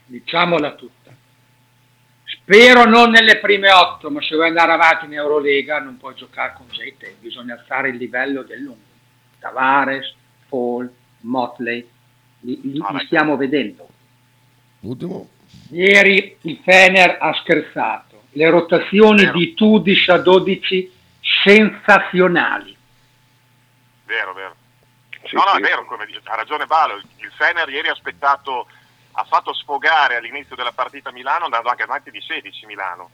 [0.07, 1.15] diciamola tutta.
[2.25, 6.55] Spero non nelle prime otto, ma se vuoi andare avanti in Eurolega non puoi giocare
[6.57, 8.81] con gente, bisogna alzare il livello del lungo.
[9.39, 10.15] Tavares,
[10.49, 10.91] Paul,
[11.21, 11.87] Motley,
[12.41, 13.87] li, li- li stiamo vedendo.
[14.81, 15.29] Ultimo.
[15.71, 20.91] Ieri il Fener ha scherzato, le rotazioni di Tudish a 12
[21.45, 22.77] sensazionali.
[24.09, 24.57] Vero, vero.
[25.33, 26.97] no, no, è vero, come dice, ha ragione Balo.
[26.97, 28.67] Il Fener ieri ha aspettato,
[29.13, 33.11] ha fatto sfogare all'inizio della partita Milano, andando anche avanti di 16 Milano.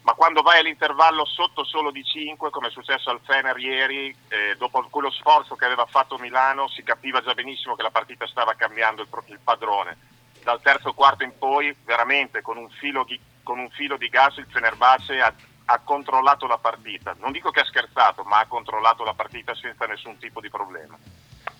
[0.00, 4.56] Ma quando vai all'intervallo sotto solo di 5, come è successo al Fener ieri, eh,
[4.56, 8.54] dopo quello sforzo che aveva fatto Milano, si capiva già benissimo che la partita stava
[8.54, 9.98] cambiando il, il padrone.
[10.42, 14.38] Dal terzo quarto in poi, veramente con un filo di, con un filo di gas,
[14.38, 15.34] il Fenerbahce ha,
[15.66, 17.14] ha controllato la partita.
[17.20, 20.96] Non dico che ha scherzato, ma ha controllato la partita senza nessun tipo di problema.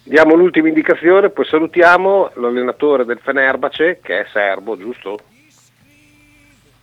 [0.02, 5.18] Diamo l'ultima indicazione, poi salutiamo l'allenatore del Fenerbahce, che è serbo, giusto?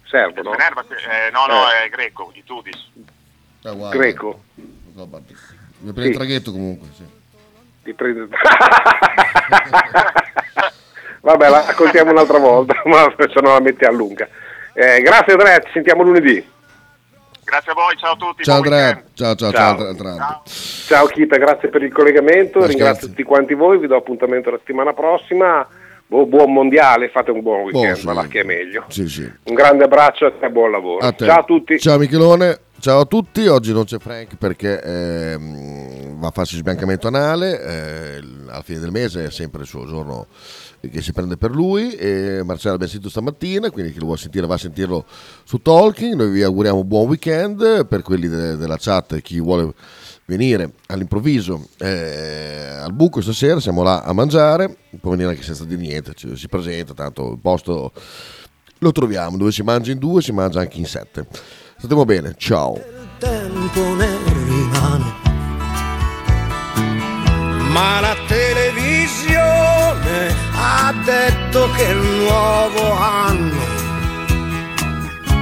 [0.03, 0.51] Serbo, no?
[0.53, 1.85] Fenerbahce, eh, no, no, Eh.
[1.85, 2.89] è greco, di Tudis.
[3.63, 3.97] Ah, guarda.
[3.97, 4.43] Greco.
[5.79, 6.87] Mi prende il traghetto comunque.
[6.93, 7.05] Sì.
[7.83, 8.27] Ti prende-
[11.21, 14.27] Vabbè, la raccontiamo un'altra volta, ma se no la metti a lunga.
[14.73, 16.43] Eh, grazie Andrea, ci sentiamo lunedì.
[17.51, 18.43] Grazie a voi, ciao a tutti.
[18.43, 19.03] Ciao Andrea.
[19.13, 19.75] Ciao, ciao, ciao.
[19.75, 19.87] Ciao.
[19.89, 20.41] Andrea, Andrea.
[20.45, 23.09] Ciao Kita, grazie per il collegamento, Ma ringrazio scherzi.
[23.09, 25.67] tutti quanti voi, vi do appuntamento la settimana prossima.
[26.11, 28.27] Bu- buon mondiale, fate un buon weekend, Boh, sì.
[28.27, 28.83] che è meglio.
[28.89, 29.21] Sì, sì.
[29.45, 30.97] Un grande abbraccio e buon lavoro.
[30.97, 31.15] A.
[31.15, 31.79] Ciao a tutti.
[31.79, 33.47] Ciao Michelone, ciao a tutti.
[33.47, 37.61] Oggi non c'è Frank perché ehm, va a farsi sbiancamento anale.
[37.63, 38.17] eh,
[38.49, 40.27] alla fine del mese è sempre il suo giorno
[40.81, 41.93] che si prende per lui.
[41.93, 45.05] E Marcello l'abbiamo sentito stamattina, quindi chi lo vuole sentire va a sentirlo
[45.45, 46.15] su Talking.
[46.15, 49.71] Noi vi auguriamo un buon weekend per quelli de- della chat e chi vuole
[50.31, 53.59] venire all'improvviso eh, al buco stasera.
[53.59, 54.75] Siamo là a mangiare.
[54.99, 57.91] Può venire anche senza dire niente, ci- si presenta, tanto il posto
[58.77, 61.27] lo troviamo, dove si mangia in due, si mangia anche in sette.
[61.77, 62.79] Stiamo bene, ciao.
[63.19, 64.09] tempo ne
[64.45, 65.19] rimane.
[67.71, 69.39] Ma la televisione
[70.55, 73.60] ha detto che il nuovo anno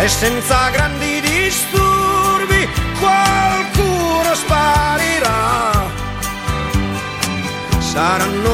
[0.00, 2.68] E senza grandi disturbi
[3.00, 5.90] qualcuno sparirà.
[7.80, 8.48] Saranno